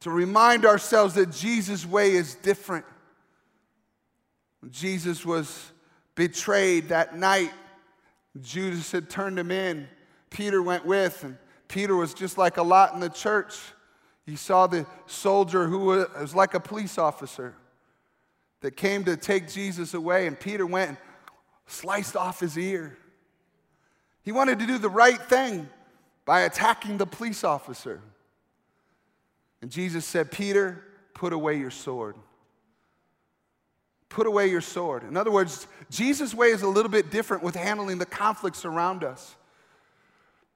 to 0.00 0.10
remind 0.10 0.66
ourselves 0.66 1.14
that 1.14 1.30
Jesus' 1.30 1.86
way 1.86 2.12
is 2.12 2.34
different. 2.34 2.84
Jesus 4.70 5.24
was 5.24 5.72
betrayed 6.14 6.88
that 6.88 7.16
night, 7.16 7.52
Judas 8.42 8.90
had 8.90 9.08
turned 9.08 9.38
him 9.38 9.50
in. 9.50 9.86
Peter 10.30 10.62
went 10.62 10.84
with, 10.84 11.22
and 11.24 11.38
Peter 11.68 11.94
was 11.94 12.12
just 12.12 12.36
like 12.36 12.56
a 12.56 12.62
lot 12.62 12.92
in 12.92 13.00
the 13.00 13.08
church. 13.08 13.54
He 14.26 14.36
saw 14.36 14.66
the 14.66 14.86
soldier 15.06 15.68
who 15.68 15.78
was 15.78 16.34
like 16.34 16.54
a 16.54 16.60
police 16.60 16.98
officer 16.98 17.54
that 18.60 18.76
came 18.76 19.04
to 19.04 19.16
take 19.16 19.48
Jesus 19.48 19.94
away, 19.94 20.26
and 20.26 20.38
Peter 20.38 20.66
went 20.66 20.90
and 20.90 20.98
sliced 21.66 22.16
off 22.16 22.40
his 22.40 22.58
ear. 22.58 22.96
He 24.22 24.32
wanted 24.32 24.58
to 24.58 24.66
do 24.66 24.78
the 24.78 24.88
right 24.88 25.20
thing 25.20 25.68
by 26.24 26.40
attacking 26.40 26.98
the 26.98 27.06
police 27.06 27.44
officer. 27.44 28.00
And 29.62 29.70
Jesus 29.70 30.04
said, 30.04 30.30
Peter, 30.30 30.82
put 31.14 31.32
away 31.32 31.58
your 31.58 31.70
sword. 31.70 32.16
Put 34.08 34.26
away 34.26 34.48
your 34.48 34.60
sword. 34.60 35.04
In 35.04 35.16
other 35.16 35.30
words, 35.30 35.66
Jesus' 35.90 36.34
way 36.34 36.48
is 36.48 36.62
a 36.62 36.68
little 36.68 36.90
bit 36.90 37.10
different 37.10 37.42
with 37.42 37.54
handling 37.54 37.98
the 37.98 38.06
conflicts 38.06 38.64
around 38.64 39.04
us. 39.04 39.36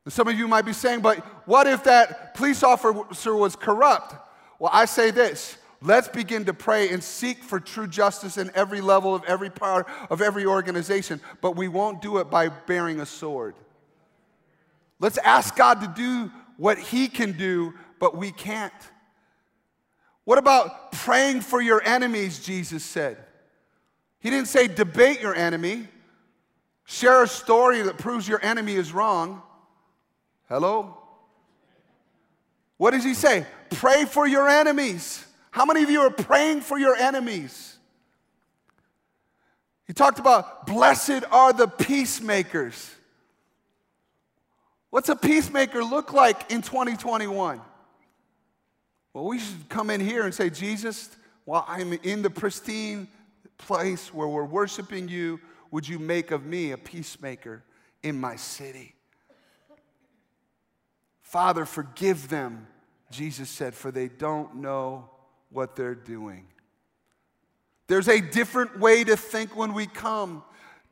some 0.09 0.29
of 0.29 0.39
you 0.39 0.49
might 0.49 0.65
be 0.65 0.73
saying, 0.73 1.01
but 1.01 1.19
what 1.47 1.67
if 1.67 1.85
that 1.85 2.35
police 2.35 2.63
officer 2.63 3.35
was 3.35 3.57
corrupt? 3.57 4.15
Well, 4.59 4.71
I 4.73 4.85
say 4.85 5.11
this 5.11 5.57
Let's 5.83 6.09
begin 6.09 6.45
to 6.45 6.53
pray 6.53 6.91
and 6.91 7.03
seek 7.03 7.43
for 7.43 7.59
true 7.59 7.87
justice 7.87 8.37
in 8.37 8.51
every 8.55 8.83
level 8.83 9.15
of 9.15 9.25
every 9.25 9.49
part 9.49 9.89
of 10.11 10.21
every 10.21 10.45
organization, 10.45 11.21
but 11.41 11.57
we 11.57 11.69
won't 11.69 12.03
do 12.03 12.19
it 12.19 12.31
by 12.31 12.49
bearing 12.49 13.01
a 13.01 13.07
sword. 13.07 13.55
Let's 14.99 15.17
ask 15.19 15.57
God 15.57 15.81
to 15.81 15.87
do 15.89 16.31
what 16.59 16.79
He 16.79 17.09
can 17.09 17.33
do, 17.33 17.73
but 17.99 18.15
we 18.15 18.31
can't. 18.31 18.73
What 20.25 20.37
about 20.37 20.93
praying 20.93 21.41
for 21.41 21.63
your 21.63 21.83
enemies, 21.83 22.45
Jesus 22.45 22.85
said? 22.85 23.17
He 24.21 24.29
didn't 24.29 24.49
say 24.49 24.69
debate 24.69 25.23
your 25.23 25.35
enemy, 25.35 25.89
share 26.85 27.23
a 27.23 27.29
story 27.29 27.81
that 27.81 27.97
proves 27.97 28.29
your 28.29 28.45
enemy 28.45 28.75
is 28.75 28.93
wrong. 28.93 29.41
Hello? 30.47 30.99
What 32.77 32.91
does 32.91 33.03
He 33.03 33.15
say? 33.15 33.47
Pray 33.71 34.05
for 34.05 34.27
your 34.27 34.47
enemies. 34.47 35.25
How 35.51 35.65
many 35.65 35.83
of 35.83 35.91
you 35.91 36.01
are 36.01 36.11
praying 36.11 36.61
for 36.61 36.79
your 36.79 36.95
enemies? 36.95 37.77
He 39.87 39.93
talked 39.93 40.21
about 40.21 40.67
blessed 40.67 41.25
are 41.33 41.53
the 41.53 41.67
peacemakers. 41.67 42.95
What's 44.91 45.09
a 45.09 45.17
peacemaker 45.17 45.83
look 45.83 46.13
like 46.13 46.51
in 46.53 46.63
2021? 46.63 47.61
Well, 49.13 49.25
we 49.25 49.41
should 49.41 49.69
come 49.69 49.91
in 49.91 50.01
here 50.01 50.25
and 50.25 50.33
say, 50.33 50.51
Jesus, 50.51 51.11
while 51.45 51.65
I'm 51.67 51.93
in 51.93 52.23
the 52.23 52.31
pristine 52.31 53.09
place 53.59 54.15
where 54.15 54.29
we're 54.29 54.45
worshiping 54.45 55.09
you, 55.09 55.41
would 55.73 55.89
you 55.89 55.99
make 55.99 56.31
of 56.31 56.45
me 56.45 56.71
a 56.71 56.79
peacemaker 56.79 57.65
in 58.03 58.21
my 58.21 58.37
city? 58.37 58.95
Father, 61.23 61.65
forgive 61.65 62.29
them, 62.29 62.67
Jesus 63.11 63.49
said, 63.49 63.75
for 63.75 63.91
they 63.91 64.09
don't 64.09 64.57
know 64.57 65.11
what 65.51 65.77
they're 65.77 65.95
doing. 65.95 66.47
There's 67.87 68.09
a 68.09 68.21
different 68.21 68.79
way 68.79 69.03
to 69.05 69.17
think 69.17 69.57
when 69.57 69.73
we 69.75 69.87
come 69.87 70.45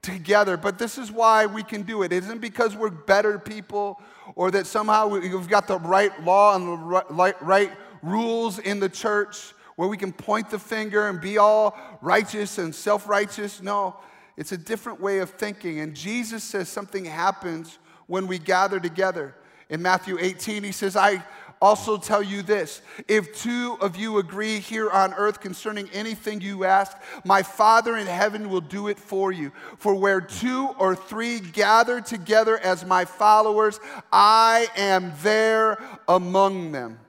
together, 0.03 0.57
but 0.57 0.79
this 0.79 0.99
is 0.99 1.13
why 1.13 1.47
we 1.47 1.63
can 1.63 1.83
do 1.83 2.03
it. 2.03 2.13
It 2.13 2.25
isn't 2.25 2.41
because 2.41 2.77
we're 2.77 2.91
better 2.91 3.39
people 3.39 4.01
or 4.35 4.51
that 4.51 4.67
somehow 4.67 5.09
we've 5.09 5.49
got 5.49 5.69
the 5.69 5.79
right 5.79 6.13
law 6.25 6.57
and 6.57 6.67
the 6.67 7.37
right, 7.41 7.73
rules 8.03 8.59
in 8.59 8.81
the 8.81 8.89
church. 8.89 9.55
where 9.77 9.89
we 9.89 9.97
can 9.97 10.13
point 10.13 10.51
the 10.51 10.59
finger 10.59 11.09
and 11.09 11.21
be 11.21 11.39
all 11.39 11.79
righteous 12.03 12.59
and 12.59 12.75
self 12.75 13.09
righteous. 13.09 13.63
No, 13.63 13.97
it's 14.37 14.51
a 14.51 14.59
different 14.59 15.01
way 15.01 15.19
of 15.19 15.31
thinking. 15.31 15.79
And 15.79 15.95
Jesus 15.95 16.43
says 16.43 16.69
something 16.69 17.05
happens 17.05 17.79
when 18.09 18.27
we 18.27 18.39
gather 18.39 18.81
together. 18.81 19.37
In 19.69 19.83
Matthew 19.83 20.19
18, 20.19 20.65
he 20.65 20.73
says, 20.73 20.97
I 20.97 21.23
also 21.61 21.99
tell 21.99 22.23
you 22.23 22.43
this 22.43 22.83
if 23.07 23.35
two 23.41 23.77
of 23.81 23.97
you 23.97 24.19
agree 24.19 24.59
here 24.59 24.91
on 24.91 25.13
earth 25.15 25.41
concerning 25.41 25.89
anything 25.91 26.41
you 26.41 26.65
ask, 26.65 26.97
my 27.25 27.43
Father 27.43 27.97
in 27.97 28.07
heaven 28.07 28.49
will 28.49 28.61
do 28.61 28.89
it 28.89 28.99
for 28.99 29.33
you. 29.33 29.53
For 29.79 29.95
where 29.95 30.21
two 30.21 30.69
or 30.79 30.95
three 30.95 31.41
gather 31.41 32.01
together 32.01 32.59
as 32.59 32.85
my 32.85 33.05
followers, 33.05 33.81
I 34.13 34.69
am 34.77 35.13
there 35.23 35.83
among 36.07 36.73
them. 36.73 37.01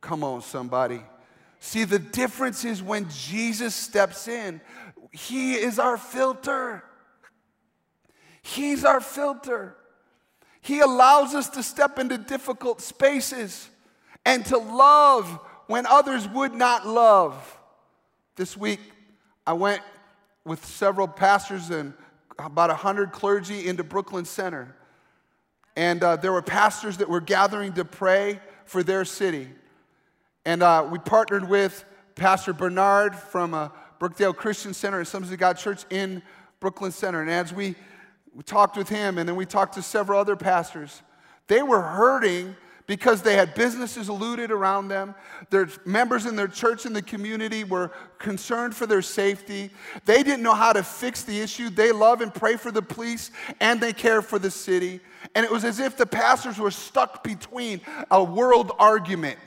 Come 0.00 0.22
on, 0.22 0.42
somebody. 0.42 1.02
See, 1.60 1.84
the 1.84 1.98
difference 1.98 2.64
is 2.64 2.82
when 2.82 3.08
Jesus 3.10 3.74
steps 3.74 4.28
in, 4.28 4.60
He 5.10 5.54
is 5.54 5.78
our 5.78 5.96
filter. 5.96 6.84
He's 8.42 8.84
our 8.84 9.00
filter. 9.00 9.76
He 10.60 10.80
allows 10.80 11.34
us 11.34 11.48
to 11.50 11.62
step 11.62 11.98
into 11.98 12.18
difficult 12.18 12.80
spaces 12.80 13.70
and 14.28 14.44
to 14.44 14.58
love 14.58 15.40
when 15.68 15.86
others 15.86 16.28
would 16.28 16.52
not 16.52 16.86
love. 16.86 17.58
This 18.36 18.58
week, 18.58 18.78
I 19.46 19.54
went 19.54 19.80
with 20.44 20.62
several 20.66 21.08
pastors 21.08 21.70
and 21.70 21.94
about 22.38 22.68
100 22.68 23.10
clergy 23.10 23.66
into 23.66 23.82
Brooklyn 23.82 24.26
Center. 24.26 24.76
And 25.76 26.04
uh, 26.04 26.16
there 26.16 26.30
were 26.30 26.42
pastors 26.42 26.98
that 26.98 27.08
were 27.08 27.22
gathering 27.22 27.72
to 27.72 27.86
pray 27.86 28.38
for 28.66 28.82
their 28.82 29.06
city. 29.06 29.48
And 30.44 30.62
uh, 30.62 30.86
we 30.90 30.98
partnered 30.98 31.48
with 31.48 31.86
Pastor 32.14 32.52
Bernard 32.52 33.16
from 33.16 33.54
uh, 33.54 33.70
Brookdale 33.98 34.36
Christian 34.36 34.74
Center 34.74 34.98
and 34.98 35.08
Sons 35.08 35.32
of 35.32 35.38
God 35.38 35.56
Church 35.56 35.84
in 35.88 36.22
Brooklyn 36.60 36.92
Center. 36.92 37.22
And 37.22 37.30
as 37.30 37.54
we, 37.54 37.76
we 38.34 38.42
talked 38.42 38.76
with 38.76 38.90
him, 38.90 39.16
and 39.16 39.26
then 39.26 39.36
we 39.36 39.46
talked 39.46 39.72
to 39.76 39.82
several 39.82 40.20
other 40.20 40.36
pastors, 40.36 41.00
they 41.46 41.62
were 41.62 41.80
hurting 41.80 42.54
because 42.88 43.20
they 43.20 43.36
had 43.36 43.54
businesses 43.54 44.08
looted 44.08 44.50
around 44.50 44.88
them. 44.88 45.14
Their 45.50 45.68
members 45.84 46.24
in 46.24 46.34
their 46.34 46.48
church 46.48 46.86
and 46.86 46.96
the 46.96 47.02
community 47.02 47.62
were 47.62 47.92
concerned 48.18 48.74
for 48.74 48.86
their 48.86 49.02
safety. 49.02 49.70
They 50.06 50.22
didn't 50.22 50.42
know 50.42 50.54
how 50.54 50.72
to 50.72 50.82
fix 50.82 51.22
the 51.22 51.38
issue. 51.38 51.68
They 51.68 51.92
love 51.92 52.22
and 52.22 52.34
pray 52.34 52.56
for 52.56 52.72
the 52.72 52.80
police 52.80 53.30
and 53.60 53.78
they 53.78 53.92
care 53.92 54.22
for 54.22 54.38
the 54.38 54.50
city. 54.50 55.00
And 55.34 55.44
it 55.44 55.52
was 55.52 55.64
as 55.64 55.80
if 55.80 55.98
the 55.98 56.06
pastors 56.06 56.58
were 56.58 56.70
stuck 56.70 57.22
between 57.22 57.82
a 58.10 58.24
world 58.24 58.72
argument. 58.78 59.38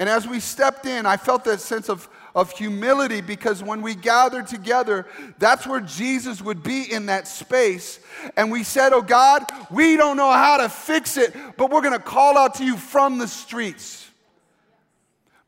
And 0.00 0.08
as 0.08 0.26
we 0.26 0.40
stepped 0.40 0.86
in, 0.86 1.06
I 1.06 1.16
felt 1.16 1.44
that 1.44 1.60
sense 1.60 1.88
of 1.88 2.08
of 2.38 2.52
humility 2.52 3.20
because 3.20 3.64
when 3.64 3.82
we 3.82 3.96
gathered 3.96 4.46
together, 4.46 5.06
that's 5.40 5.66
where 5.66 5.80
Jesus 5.80 6.40
would 6.40 6.62
be 6.62 6.90
in 6.90 7.06
that 7.06 7.26
space. 7.26 7.98
And 8.36 8.52
we 8.52 8.62
said, 8.62 8.92
Oh 8.92 9.02
God, 9.02 9.42
we 9.72 9.96
don't 9.96 10.16
know 10.16 10.30
how 10.30 10.58
to 10.58 10.68
fix 10.68 11.16
it, 11.16 11.34
but 11.56 11.70
we're 11.70 11.82
going 11.82 11.94
to 11.94 11.98
call 11.98 12.38
out 12.38 12.54
to 12.56 12.64
you 12.64 12.76
from 12.76 13.18
the 13.18 13.26
streets. 13.26 14.08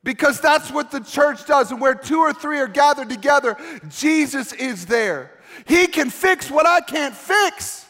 Because 0.02 0.40
that's 0.40 0.72
what 0.72 0.90
the 0.90 0.98
church 0.98 1.46
does. 1.46 1.70
And 1.70 1.80
where 1.80 1.94
two 1.94 2.18
or 2.18 2.32
three 2.32 2.58
are 2.58 2.66
gathered 2.66 3.08
together, 3.08 3.56
Jesus 3.88 4.52
is 4.52 4.86
there. 4.86 5.30
He 5.66 5.86
can 5.86 6.10
fix 6.10 6.50
what 6.50 6.66
I 6.66 6.80
can't 6.80 7.14
fix. 7.14 7.86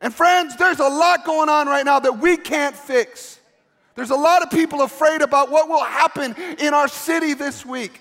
And 0.00 0.14
friends, 0.14 0.54
there's 0.56 0.78
a 0.78 0.88
lot 0.88 1.24
going 1.24 1.48
on 1.48 1.66
right 1.66 1.84
now 1.84 1.98
that 1.98 2.18
we 2.18 2.36
can't 2.36 2.76
fix. 2.76 3.37
There's 3.98 4.10
a 4.10 4.14
lot 4.14 4.42
of 4.42 4.50
people 4.50 4.82
afraid 4.82 5.22
about 5.22 5.50
what 5.50 5.68
will 5.68 5.82
happen 5.82 6.36
in 6.60 6.72
our 6.72 6.86
city 6.86 7.34
this 7.34 7.66
week. 7.66 8.00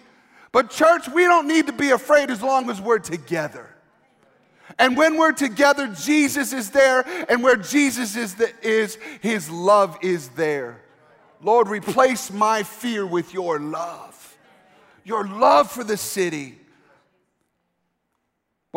But, 0.51 0.69
church, 0.69 1.09
we 1.09 1.23
don't 1.23 1.47
need 1.47 1.65
to 1.65 1.73
be 1.73 1.89
afraid 1.89 2.29
as 2.29 2.43
long 2.43 2.69
as 2.69 2.79
we're 2.79 2.99
together. 2.99 3.67
And 4.77 4.95
when 4.95 5.17
we're 5.17 5.31
together, 5.31 5.87
Jesus 5.87 6.53
is 6.53 6.69
there, 6.69 7.03
and 7.27 7.41
where 7.41 7.55
Jesus 7.55 8.15
is, 8.15 8.35
the, 8.35 8.53
is 8.61 8.99
his 9.21 9.49
love 9.49 9.97
is 10.03 10.29
there. 10.29 10.81
Lord, 11.41 11.67
replace 11.67 12.31
my 12.31 12.61
fear 12.61 13.03
with 13.03 13.33
your 13.33 13.59
love, 13.59 14.37
your 15.03 15.27
love 15.27 15.71
for 15.71 15.83
the 15.83 15.97
city. 15.97 16.59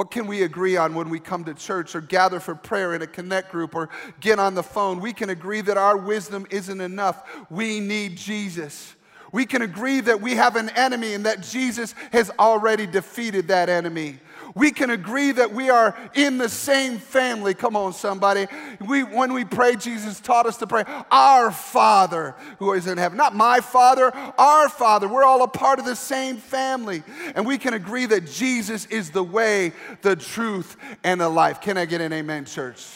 What 0.00 0.10
can 0.10 0.26
we 0.26 0.44
agree 0.44 0.78
on 0.78 0.94
when 0.94 1.10
we 1.10 1.20
come 1.20 1.44
to 1.44 1.52
church 1.52 1.94
or 1.94 2.00
gather 2.00 2.40
for 2.40 2.54
prayer 2.54 2.94
in 2.94 3.02
a 3.02 3.06
connect 3.06 3.52
group 3.52 3.74
or 3.74 3.90
get 4.18 4.38
on 4.38 4.54
the 4.54 4.62
phone? 4.62 4.98
We 4.98 5.12
can 5.12 5.28
agree 5.28 5.60
that 5.60 5.76
our 5.76 5.94
wisdom 5.94 6.46
isn't 6.48 6.80
enough. 6.80 7.22
We 7.50 7.80
need 7.80 8.16
Jesus. 8.16 8.96
We 9.30 9.44
can 9.44 9.60
agree 9.60 10.00
that 10.00 10.22
we 10.22 10.36
have 10.36 10.56
an 10.56 10.70
enemy 10.70 11.12
and 11.12 11.26
that 11.26 11.42
Jesus 11.42 11.94
has 12.12 12.30
already 12.38 12.86
defeated 12.86 13.48
that 13.48 13.68
enemy 13.68 14.20
we 14.54 14.70
can 14.70 14.90
agree 14.90 15.32
that 15.32 15.52
we 15.52 15.70
are 15.70 15.96
in 16.14 16.38
the 16.38 16.48
same 16.48 16.98
family. 16.98 17.54
Come 17.54 17.76
on, 17.76 17.92
somebody. 17.92 18.46
We, 18.80 19.02
when 19.02 19.32
we 19.32 19.44
pray, 19.44 19.76
Jesus 19.76 20.20
taught 20.20 20.46
us 20.46 20.56
to 20.58 20.66
pray, 20.66 20.84
Our 21.10 21.50
Father 21.50 22.34
who 22.58 22.72
is 22.72 22.86
in 22.86 22.98
heaven. 22.98 23.16
Not 23.16 23.34
my 23.34 23.60
Father, 23.60 24.14
our 24.38 24.68
Father. 24.68 25.08
We're 25.08 25.24
all 25.24 25.42
a 25.42 25.48
part 25.48 25.78
of 25.78 25.84
the 25.84 25.96
same 25.96 26.36
family. 26.36 27.02
And 27.34 27.46
we 27.46 27.58
can 27.58 27.74
agree 27.74 28.06
that 28.06 28.26
Jesus 28.26 28.86
is 28.86 29.10
the 29.10 29.24
way, 29.24 29.72
the 30.02 30.16
truth, 30.16 30.76
and 31.04 31.20
the 31.20 31.28
life. 31.28 31.60
Can 31.60 31.76
I 31.76 31.84
get 31.84 32.00
an 32.00 32.12
amen, 32.12 32.44
church? 32.44 32.86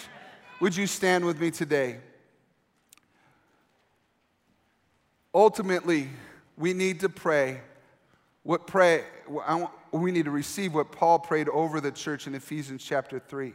Would 0.61 0.77
you 0.77 0.87
stand 0.87 1.25
with 1.25 1.40
me 1.40 1.51
today? 1.51 1.99
Ultimately, 5.35 6.09
we 6.57 6.73
need 6.73 7.01
to 7.01 7.09
pray. 7.09 7.61
What 8.45 8.67
pray? 8.67 9.05
I 9.47 9.55
want, 9.57 9.73
we 10.00 10.11
need 10.11 10.24
to 10.24 10.30
receive 10.30 10.74
what 10.74 10.90
Paul 10.90 11.20
prayed 11.20 11.48
over 11.48 11.80
the 11.80 11.92
church 11.92 12.26
in 12.26 12.35
Ephesians 12.35 12.83
chapter 12.85 13.20
3. 13.20 13.54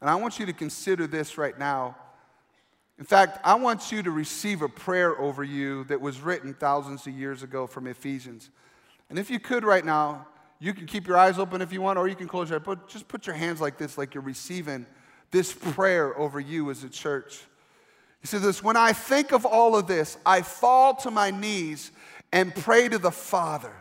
And 0.00 0.08
I 0.08 0.14
want 0.14 0.38
you 0.38 0.46
to 0.46 0.52
consider 0.52 1.06
this 1.06 1.36
right 1.36 1.58
now. 1.58 1.96
In 2.98 3.04
fact, 3.04 3.38
I 3.42 3.54
want 3.54 3.90
you 3.90 4.02
to 4.02 4.10
receive 4.10 4.62
a 4.62 4.68
prayer 4.68 5.18
over 5.18 5.42
you 5.42 5.84
that 5.84 6.00
was 6.00 6.20
written 6.20 6.54
thousands 6.54 7.06
of 7.06 7.14
years 7.14 7.42
ago 7.42 7.66
from 7.66 7.86
Ephesians. 7.86 8.50
And 9.08 9.18
if 9.18 9.30
you 9.30 9.40
could 9.40 9.64
right 9.64 9.84
now, 9.84 10.26
you 10.60 10.74
can 10.74 10.86
keep 10.86 11.08
your 11.08 11.16
eyes 11.16 11.38
open 11.38 11.62
if 11.62 11.72
you 11.72 11.80
want, 11.80 11.98
or 11.98 12.06
you 12.06 12.14
can 12.14 12.28
close 12.28 12.50
your 12.50 12.58
eyes. 12.58 12.64
But 12.64 12.88
just 12.88 13.08
put 13.08 13.26
your 13.26 13.34
hands 13.34 13.60
like 13.60 13.78
this, 13.78 13.98
like 13.98 14.14
you're 14.14 14.22
receiving 14.22 14.86
this 15.30 15.52
prayer 15.52 16.16
over 16.18 16.38
you 16.38 16.70
as 16.70 16.84
a 16.84 16.88
church. 16.88 17.40
He 18.20 18.26
says 18.26 18.42
this 18.42 18.62
When 18.62 18.76
I 18.76 18.92
think 18.92 19.32
of 19.32 19.44
all 19.44 19.76
of 19.76 19.86
this, 19.86 20.18
I 20.24 20.42
fall 20.42 20.94
to 20.96 21.10
my 21.10 21.30
knees 21.30 21.90
and 22.32 22.54
pray 22.54 22.88
to 22.88 22.98
the 22.98 23.10
Father 23.10 23.72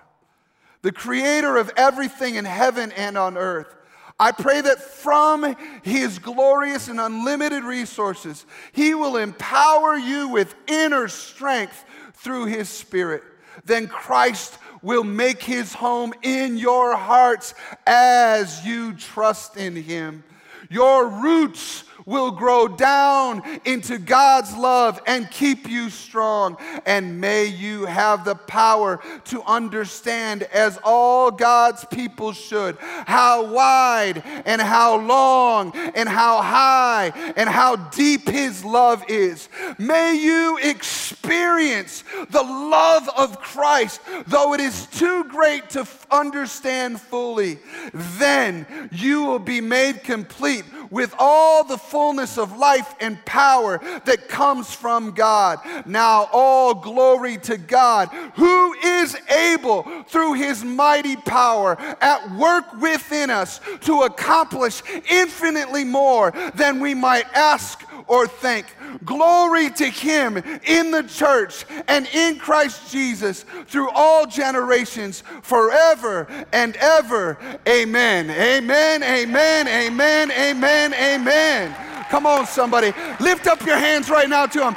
the 0.81 0.91
creator 0.91 1.57
of 1.57 1.71
everything 1.75 2.35
in 2.35 2.45
heaven 2.45 2.91
and 2.93 3.17
on 3.17 3.37
earth. 3.37 3.75
I 4.19 4.31
pray 4.33 4.59
that 4.59 4.81
from 4.81 5.55
his 5.81 6.19
glorious 6.19 6.89
and 6.89 6.99
unlimited 6.99 7.63
resources, 7.63 8.45
he 8.73 8.93
will 8.93 9.15
empower 9.15 9.95
you 9.95 10.27
with 10.27 10.55
inner 10.67 11.07
strength 11.07 11.85
through 12.15 12.45
his 12.45 12.67
spirit. 12.67 13.23
Then 13.63 13.87
Christ 13.87 14.57
will 14.81 15.03
make 15.05 15.41
his 15.41 15.73
home 15.73 16.13
in 16.21 16.57
your 16.57 16.95
hearts 16.95 17.53
as 17.87 18.65
you 18.65 18.93
trust 18.93 19.57
in 19.57 19.75
him. 19.75 20.23
Your 20.69 21.07
roots 21.07 21.83
will 22.09 22.31
grow 22.31 22.67
down 22.67 23.43
into 23.65 23.99
God's 23.99 24.55
love 24.57 24.99
and 25.05 25.29
keep 25.29 25.69
you 25.69 25.91
strong. 25.91 26.57
And 26.85 27.21
may 27.21 27.45
you 27.45 27.85
have 27.85 28.25
the 28.25 28.35
power 28.35 28.99
to 29.25 29.43
understand, 29.43 30.43
as 30.43 30.79
all 30.83 31.29
God's 31.29 31.85
people 31.85 32.33
should, 32.33 32.77
how 32.79 33.53
wide 33.53 34.23
and 34.45 34.59
how 34.59 34.99
long 34.99 35.75
and 35.75 36.09
how 36.09 36.41
high 36.41 37.13
and 37.37 37.47
how 37.47 37.75
deep 37.75 38.27
His 38.27 38.65
love 38.65 39.03
is. 39.07 39.47
May 39.77 40.15
you 40.15 40.57
experience 40.57 42.03
the 42.31 42.41
love 42.43 43.07
of 43.15 43.39
Christ, 43.39 44.01
though 44.25 44.53
it 44.53 44.59
is 44.59 44.87
too 44.87 45.25
great 45.25 45.69
to 45.71 45.87
understand 46.09 46.99
fully. 46.99 47.59
Then 47.93 48.89
you 48.91 49.25
will 49.25 49.39
be 49.39 49.61
made 49.61 50.03
complete 50.03 50.65
with 50.91 51.13
all 51.17 51.63
the 51.63 51.77
fullness 51.77 52.37
of 52.37 52.57
life 52.57 52.95
and 52.99 53.23
power 53.25 53.79
that 54.05 54.27
comes 54.27 54.73
from 54.73 55.11
God. 55.11 55.59
Now, 55.85 56.29
all 56.31 56.73
glory 56.73 57.37
to 57.37 57.57
God, 57.57 58.09
who 58.35 58.73
is 58.73 59.17
able 59.29 59.83
through 60.07 60.33
his 60.33 60.63
mighty 60.63 61.15
power 61.15 61.77
at 62.01 62.31
work 62.31 62.73
within 62.81 63.29
us 63.29 63.59
to 63.81 64.01
accomplish 64.03 64.81
infinitely 65.09 65.83
more 65.83 66.31
than 66.55 66.79
we 66.79 66.93
might 66.93 67.25
ask 67.33 67.83
or 68.07 68.27
think. 68.27 68.65
Glory 69.05 69.69
to 69.71 69.85
him 69.85 70.37
in 70.37 70.91
the 70.91 71.03
church 71.03 71.65
and 71.87 72.07
in 72.13 72.37
Christ 72.37 72.91
Jesus 72.91 73.45
through 73.67 73.89
all 73.91 74.25
generations, 74.25 75.23
forever 75.41 76.27
and 76.51 76.75
ever. 76.77 77.37
Amen. 77.67 78.29
Amen. 78.29 79.03
Amen. 79.03 79.67
Amen. 79.67 80.31
Amen. 80.31 80.93
Amen. 80.93 81.75
Come 82.09 82.25
on, 82.25 82.47
somebody. 82.47 82.91
Lift 83.19 83.45
up 83.45 83.63
your 83.63 83.77
hands 83.77 84.09
right 84.09 84.27
now 84.27 84.47
to 84.47 84.71
Him. 84.71 84.75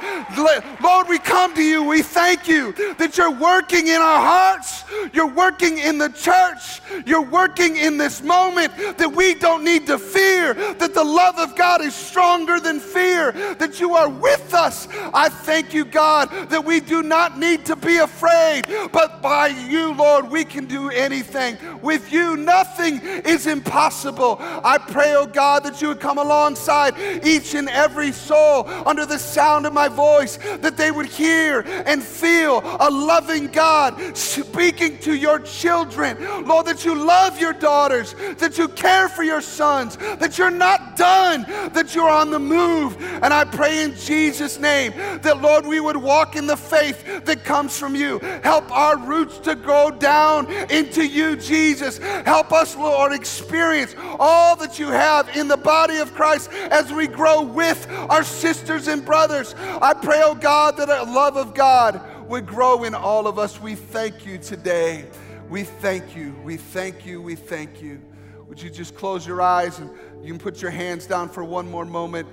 Lord, 0.83 1.09
we 1.09 1.19
come 1.19 1.55
to 1.55 1.63
you. 1.63 1.83
We 1.83 2.03
thank 2.03 2.47
you 2.47 2.73
that 2.99 3.17
you're 3.17 3.31
working 3.31 3.87
in 3.87 4.03
our 4.03 4.21
hearts. 4.21 4.85
You're 5.15 5.33
working 5.33 5.79
in 5.79 5.97
the 5.97 6.11
church. 6.11 6.83
You're 7.07 7.25
working 7.25 7.77
in 7.77 7.97
this 7.97 8.23
moment 8.23 8.77
that 8.99 9.11
we 9.11 9.35
don't 9.35 9.65
need 9.65 9.87
to 9.87 9.99
fear, 9.99 10.53
that 10.75 10.93
the 10.93 11.05
love 11.05 11.39
of 11.39 11.57
God 11.57 11.81
is 11.81 11.95
stronger 11.95 12.61
than 12.61 12.79
fear, 12.79 13.12
that 13.13 13.81
you 13.81 13.95
are 13.95 14.09
with 14.09 14.55
us. 14.55 14.89
I 15.13 15.29
thank 15.29 15.75
you, 15.75 15.85
God, 15.85 16.31
that 16.49 16.65
we 16.65 16.81
do 16.81 17.03
not 17.03 17.39
need 17.39 17.67
to 17.67 17.77
be 17.77 17.99
afraid, 17.99 18.63
but 18.93 19.21
by 19.21 19.49
you, 19.49 19.93
Lord, 19.93 20.31
we 20.31 20.45
can 20.45 20.67
do 20.67 20.91
anything. 20.91 21.57
With 21.83 22.13
you, 22.13 22.37
nothing 22.37 23.01
is 23.03 23.47
impossible. 23.47 24.37
I 24.41 24.79
pray, 24.79 25.15
oh 25.15 25.27
God, 25.27 25.65
that 25.65 25.83
you 25.83 25.89
would 25.89 26.01
come 26.01 26.19
alongside 26.19 26.95
each 27.25 27.55
and 27.55 27.69
every 27.69 28.13
soul 28.13 28.67
under 28.87 29.07
the 29.07 29.19
sound 29.19 29.67
of 29.67 29.73
my 29.73 29.89
voice, 29.89 30.39
that 30.61 30.77
they 30.77 30.91
would 30.91 31.07
hear 31.07 31.61
and 31.87 32.03
feel 32.03 32.63
a 32.81 32.91
loving 32.91 33.49
God 33.49 34.17
speaking 34.17 34.99
to 34.99 35.15
your 35.15 35.39
children. 35.41 36.17
Lord, 36.47 36.67
that 36.67 36.85
you 36.85 36.95
love 36.95 37.41
your 37.41 37.53
daughters, 37.53 38.15
that 38.39 38.59
you 38.59 38.69
care 38.69 39.09
for 39.09 39.23
your 39.23 39.41
sons, 39.41 39.97
that 39.97 40.39
you're 40.39 40.51
not 40.51 40.97
done, 40.97 41.43
that 41.73 41.95
you're 41.95 42.09
on 42.09 42.31
the 42.31 42.39
move. 42.39 42.97
And 43.03 43.33
I 43.33 43.45
pray 43.45 43.83
in 43.83 43.95
Jesus' 43.95 44.59
name 44.59 44.93
that, 45.23 45.41
Lord, 45.41 45.67
we 45.67 45.81
would 45.81 45.97
walk 45.97 46.37
in 46.37 46.47
the 46.47 46.57
faith 46.57 47.25
that 47.25 47.45
comes 47.45 47.79
from 47.79 47.95
you. 47.95 48.19
Help 48.43 48.71
our 48.71 48.97
roots 48.99 49.39
to 49.41 49.55
go 49.55 49.91
down 49.91 50.51
into 50.71 51.07
you, 51.07 51.37
Jesus. 51.37 51.99
Help 51.99 52.53
us, 52.53 52.77
Lord, 52.77 53.13
experience 53.13 53.95
all 54.19 54.57
that 54.57 54.79
you 54.79 54.89
have 54.89 55.37
in 55.37 55.49
the 55.49 55.57
body 55.57 55.99
of 55.99 56.15
Christ 56.15 56.51
as 56.53 56.93
we 56.93 57.07
grow 57.07 57.43
with 57.43 57.89
our 58.09 58.25
sisters 58.25 58.89
and 58.89 59.05
brothers. 59.05 59.55
I 59.59 59.95
pray, 59.95 60.23
oh 60.25 60.35
God, 60.35 60.77
that 60.77 60.89
the 60.89 61.11
love 61.11 61.37
of 61.37 61.55
God 61.55 62.01
would 62.29 62.47
grow 62.47 62.85
in 62.85 62.95
all 62.95 63.27
of 63.27 63.39
us. 63.39 63.61
We 63.61 63.75
thank 63.75 64.25
you 64.25 64.39
today. 64.39 65.07
We 65.49 65.65
thank 65.65 66.17
you. 66.17 66.35
We 66.45 66.57
thank 66.57 67.05
you. 67.05 67.21
We 67.21 67.35
thank 67.35 67.83
you. 67.83 68.01
Would 68.49 68.61
you 68.61 68.71
just 68.71 68.95
close 68.95 69.27
your 69.27 69.41
eyes 69.41 69.79
and 69.79 69.91
you 70.23 70.29
can 70.29 70.39
put 70.39 70.63
your 70.63 70.71
hands 70.71 71.07
down 71.07 71.29
for 71.29 71.45
one 71.45 71.71
more 71.71 71.85
moment 71.85 72.29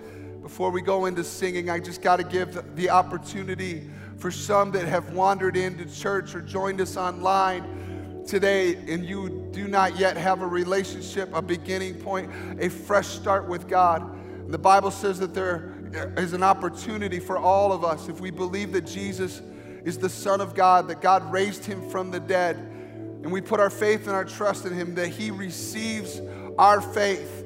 before 0.50 0.72
we 0.72 0.82
go 0.82 1.06
into 1.06 1.24
singing? 1.24 1.70
I 1.70 1.80
just 1.80 2.02
got 2.02 2.16
to 2.16 2.24
give 2.24 2.76
the 2.76 2.90
opportunity 2.90 3.88
for 4.18 4.32
some 4.32 4.72
that 4.72 4.88
have 4.88 5.14
wandered 5.14 5.56
into 5.56 5.86
church 5.86 6.34
or 6.34 6.42
joined 6.42 6.82
us 6.82 6.98
online 6.98 8.24
today 8.28 8.74
and 8.74 9.06
you 9.06 9.48
do 9.52 9.68
not 9.68 10.00
yet 10.00 10.18
have 10.18 10.42
a 10.42 10.48
relationship, 10.48 11.30
a 11.36 11.42
beginning 11.42 11.94
point, 11.94 12.32
a 12.60 12.68
fresh 12.68 13.06
start 13.06 13.48
with 13.48 13.68
God. 13.68 14.52
The 14.52 14.58
Bible 14.58 14.90
says 14.90 15.20
that 15.20 15.36
there 15.36 15.76
is 16.18 16.34
an 16.34 16.42
opportunity 16.42 17.20
for 17.20 17.38
all 17.38 17.72
of 17.72 17.86
us 17.86 18.10
if 18.10 18.20
we 18.20 18.32
believe 18.32 18.72
that 18.72 18.88
Jesus 18.88 19.44
is 19.86 20.00
the 20.00 20.10
Son 20.10 20.42
of 20.42 20.56
God, 20.56 20.88
that 20.88 21.00
God 21.00 21.32
raised 21.32 21.64
him 21.64 21.88
from 21.92 22.10
the 22.10 22.20
dead 22.20 22.58
and 22.58 23.32
we 23.32 23.40
put 23.40 23.60
our 23.60 23.70
faith 23.70 24.08
and 24.08 24.16
our 24.16 24.26
trust 24.26 24.66
in 24.66 24.74
Him, 24.74 24.96
that 24.96 25.10
He 25.10 25.30
receives 25.30 26.22
our 26.58 26.82
faith. 26.82 27.46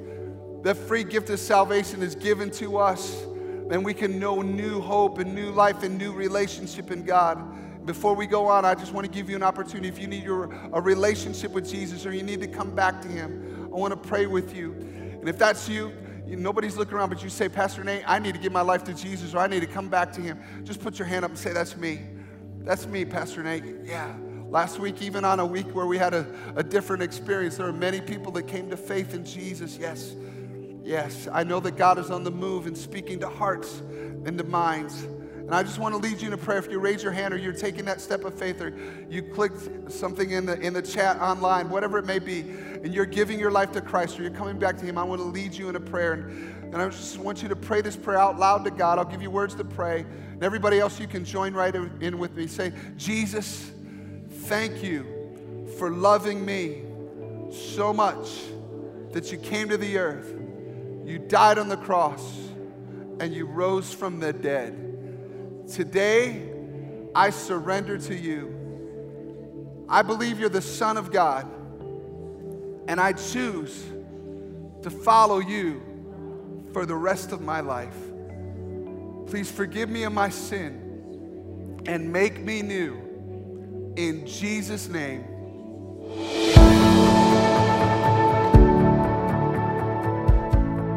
The 0.63 0.73
free 0.73 1.03
gift 1.03 1.29
of 1.29 1.39
salvation 1.39 2.01
is 2.01 2.15
given 2.15 2.49
to 2.51 2.77
us, 2.77 3.25
then 3.67 3.83
we 3.83 3.93
can 3.93 4.17
know 4.17 4.41
new 4.41 4.79
hope 4.79 5.19
and 5.19 5.35
new 5.35 5.51
life 5.51 5.83
and 5.83 5.97
new 5.97 6.13
relationship 6.13 6.89
in 6.89 7.03
God. 7.03 7.85
Before 7.85 8.15
we 8.15 8.25
go 8.25 8.47
on, 8.47 8.63
I 8.63 8.73
just 8.73 8.93
want 8.93 9.05
to 9.05 9.11
give 9.11 9.29
you 9.29 9.35
an 9.35 9.43
opportunity. 9.43 9.89
If 9.89 9.99
you 9.99 10.07
need 10.07 10.23
your, 10.23 10.53
a 10.71 10.79
relationship 10.79 11.51
with 11.51 11.69
Jesus 11.69 12.05
or 12.05 12.13
you 12.13 12.23
need 12.23 12.39
to 12.39 12.47
come 12.47 12.73
back 12.73 13.01
to 13.01 13.09
Him, 13.09 13.69
I 13.73 13.75
want 13.75 13.91
to 13.91 14.09
pray 14.09 14.25
with 14.25 14.55
you. 14.55 14.71
And 15.19 15.27
if 15.27 15.37
that's 15.37 15.67
you, 15.67 15.91
you, 16.25 16.37
nobody's 16.37 16.77
looking 16.77 16.93
around, 16.93 17.09
but 17.09 17.21
you 17.21 17.29
say, 17.29 17.49
Pastor 17.49 17.83
Nate, 17.83 18.03
I 18.07 18.19
need 18.19 18.33
to 18.33 18.39
give 18.39 18.53
my 18.53 18.61
life 18.61 18.85
to 18.85 18.93
Jesus 18.93 19.33
or 19.33 19.39
I 19.39 19.47
need 19.47 19.59
to 19.59 19.67
come 19.67 19.89
back 19.89 20.13
to 20.13 20.21
Him. 20.21 20.39
Just 20.63 20.79
put 20.79 20.97
your 20.97 21.09
hand 21.09 21.25
up 21.25 21.31
and 21.31 21.37
say, 21.37 21.51
That's 21.51 21.75
me. 21.75 21.99
That's 22.59 22.87
me, 22.87 23.03
Pastor 23.03 23.43
Nate. 23.43 23.65
Yeah. 23.83 24.15
Last 24.47 24.79
week, 24.79 25.01
even 25.01 25.25
on 25.25 25.41
a 25.41 25.45
week 25.45 25.75
where 25.75 25.87
we 25.87 25.97
had 25.97 26.13
a, 26.13 26.25
a 26.55 26.63
different 26.63 27.03
experience, 27.03 27.57
there 27.57 27.65
were 27.65 27.73
many 27.73 27.99
people 27.99 28.31
that 28.33 28.43
came 28.43 28.69
to 28.69 28.77
faith 28.77 29.13
in 29.13 29.25
Jesus. 29.25 29.77
Yes, 29.77 30.15
yes. 30.83 31.27
I 31.31 31.43
know 31.43 31.59
that 31.61 31.75
God 31.75 31.97
is 31.97 32.11
on 32.11 32.23
the 32.23 32.31
move 32.31 32.67
and 32.67 32.77
speaking 32.77 33.19
to 33.19 33.29
hearts 33.29 33.79
and 33.79 34.37
to 34.37 34.43
minds. 34.43 35.03
And 35.03 35.53
I 35.53 35.63
just 35.63 35.77
want 35.77 35.93
to 35.93 35.99
lead 35.99 36.21
you 36.21 36.27
in 36.27 36.33
a 36.33 36.37
prayer. 36.37 36.57
If 36.57 36.69
you 36.71 36.79
raise 36.79 37.03
your 37.03 37.11
hand 37.11 37.33
or 37.33 37.37
you're 37.37 37.53
taking 37.53 37.85
that 37.85 37.99
step 37.99 38.23
of 38.23 38.33
faith 38.37 38.61
or 38.61 38.73
you 39.09 39.21
clicked 39.21 39.91
something 39.91 40.31
in 40.31 40.45
the, 40.45 40.59
in 40.59 40.73
the 40.73 40.81
chat 40.81 41.19
online, 41.19 41.69
whatever 41.69 41.97
it 41.97 42.05
may 42.05 42.19
be, 42.19 42.39
and 42.39 42.93
you're 42.93 43.05
giving 43.05 43.39
your 43.39 43.51
life 43.51 43.71
to 43.73 43.81
Christ 43.81 44.19
or 44.19 44.23
you're 44.23 44.31
coming 44.31 44.57
back 44.57 44.77
to 44.77 44.85
Him, 44.85 44.97
I 44.97 45.03
want 45.03 45.19
to 45.19 45.27
lead 45.27 45.53
you 45.53 45.67
in 45.67 45.75
a 45.75 45.81
prayer. 45.81 46.13
And, 46.13 46.73
and 46.73 46.81
I 46.81 46.87
just 46.89 47.17
want 47.17 47.41
you 47.41 47.49
to 47.49 47.55
pray 47.55 47.81
this 47.81 47.97
prayer 47.97 48.17
out 48.17 48.39
loud 48.39 48.63
to 48.63 48.71
God. 48.71 48.99
I'll 48.99 49.05
give 49.05 49.21
you 49.21 49.29
words 49.29 49.55
to 49.55 49.65
pray. 49.65 50.05
And 50.31 50.43
everybody 50.43 50.79
else, 50.79 50.99
you 50.99 51.07
can 51.07 51.25
join 51.25 51.53
right 51.53 51.75
in 51.75 52.17
with 52.17 52.35
me. 52.35 52.47
Say, 52.47 52.71
Jesus, 52.95 53.73
Thank 54.43 54.83
you 54.83 55.69
for 55.77 55.89
loving 55.89 56.45
me 56.45 56.81
so 57.49 57.93
much 57.93 58.41
that 59.13 59.31
you 59.31 59.37
came 59.37 59.69
to 59.69 59.77
the 59.77 59.97
earth, 59.97 60.33
you 61.05 61.19
died 61.19 61.57
on 61.57 61.69
the 61.69 61.77
cross, 61.77 62.39
and 63.19 63.33
you 63.33 63.45
rose 63.45 63.93
from 63.93 64.19
the 64.19 64.33
dead. 64.33 65.67
Today, 65.71 66.49
I 67.15 67.29
surrender 67.29 67.97
to 67.97 68.15
you. 68.15 69.85
I 69.87 70.01
believe 70.01 70.39
you're 70.39 70.49
the 70.49 70.61
Son 70.61 70.97
of 70.97 71.11
God, 71.11 71.45
and 72.87 72.99
I 72.99 73.13
choose 73.13 73.85
to 74.81 74.89
follow 74.89 75.39
you 75.39 75.81
for 76.73 76.85
the 76.85 76.95
rest 76.95 77.31
of 77.31 77.41
my 77.41 77.59
life. 77.59 77.95
Please 79.27 79.49
forgive 79.49 79.89
me 79.89 80.03
of 80.03 80.13
my 80.13 80.29
sin 80.29 81.81
and 81.85 82.11
make 82.11 82.41
me 82.41 82.61
new 82.61 83.93
in 83.95 84.25
Jesus' 84.25 84.87
name. 84.89 85.23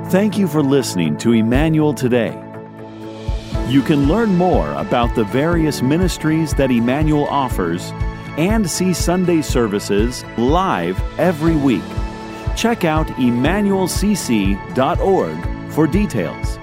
Thank 0.09 0.39
you 0.39 0.47
for 0.47 0.63
listening 0.63 1.17
to 1.19 1.33
Emmanuel 1.33 1.93
Today. 1.93 2.41
You 3.67 3.83
can 3.83 4.07
learn 4.07 4.37
more 4.37 4.73
about 4.75 5.17
the 5.17 5.25
various 5.25 5.83
ministries 5.83 6.55
that 6.55 6.71
Emmanuel 6.71 7.27
offers 7.27 7.91
and 8.39 8.71
see 8.71 8.93
Sunday 8.93 9.43
services 9.43 10.25
live 10.39 11.03
every 11.19 11.57
week. 11.57 11.83
Check 12.55 12.85
out 12.85 13.09
emmanuelcc.org 13.09 15.73
for 15.73 15.89
details. 15.89 16.59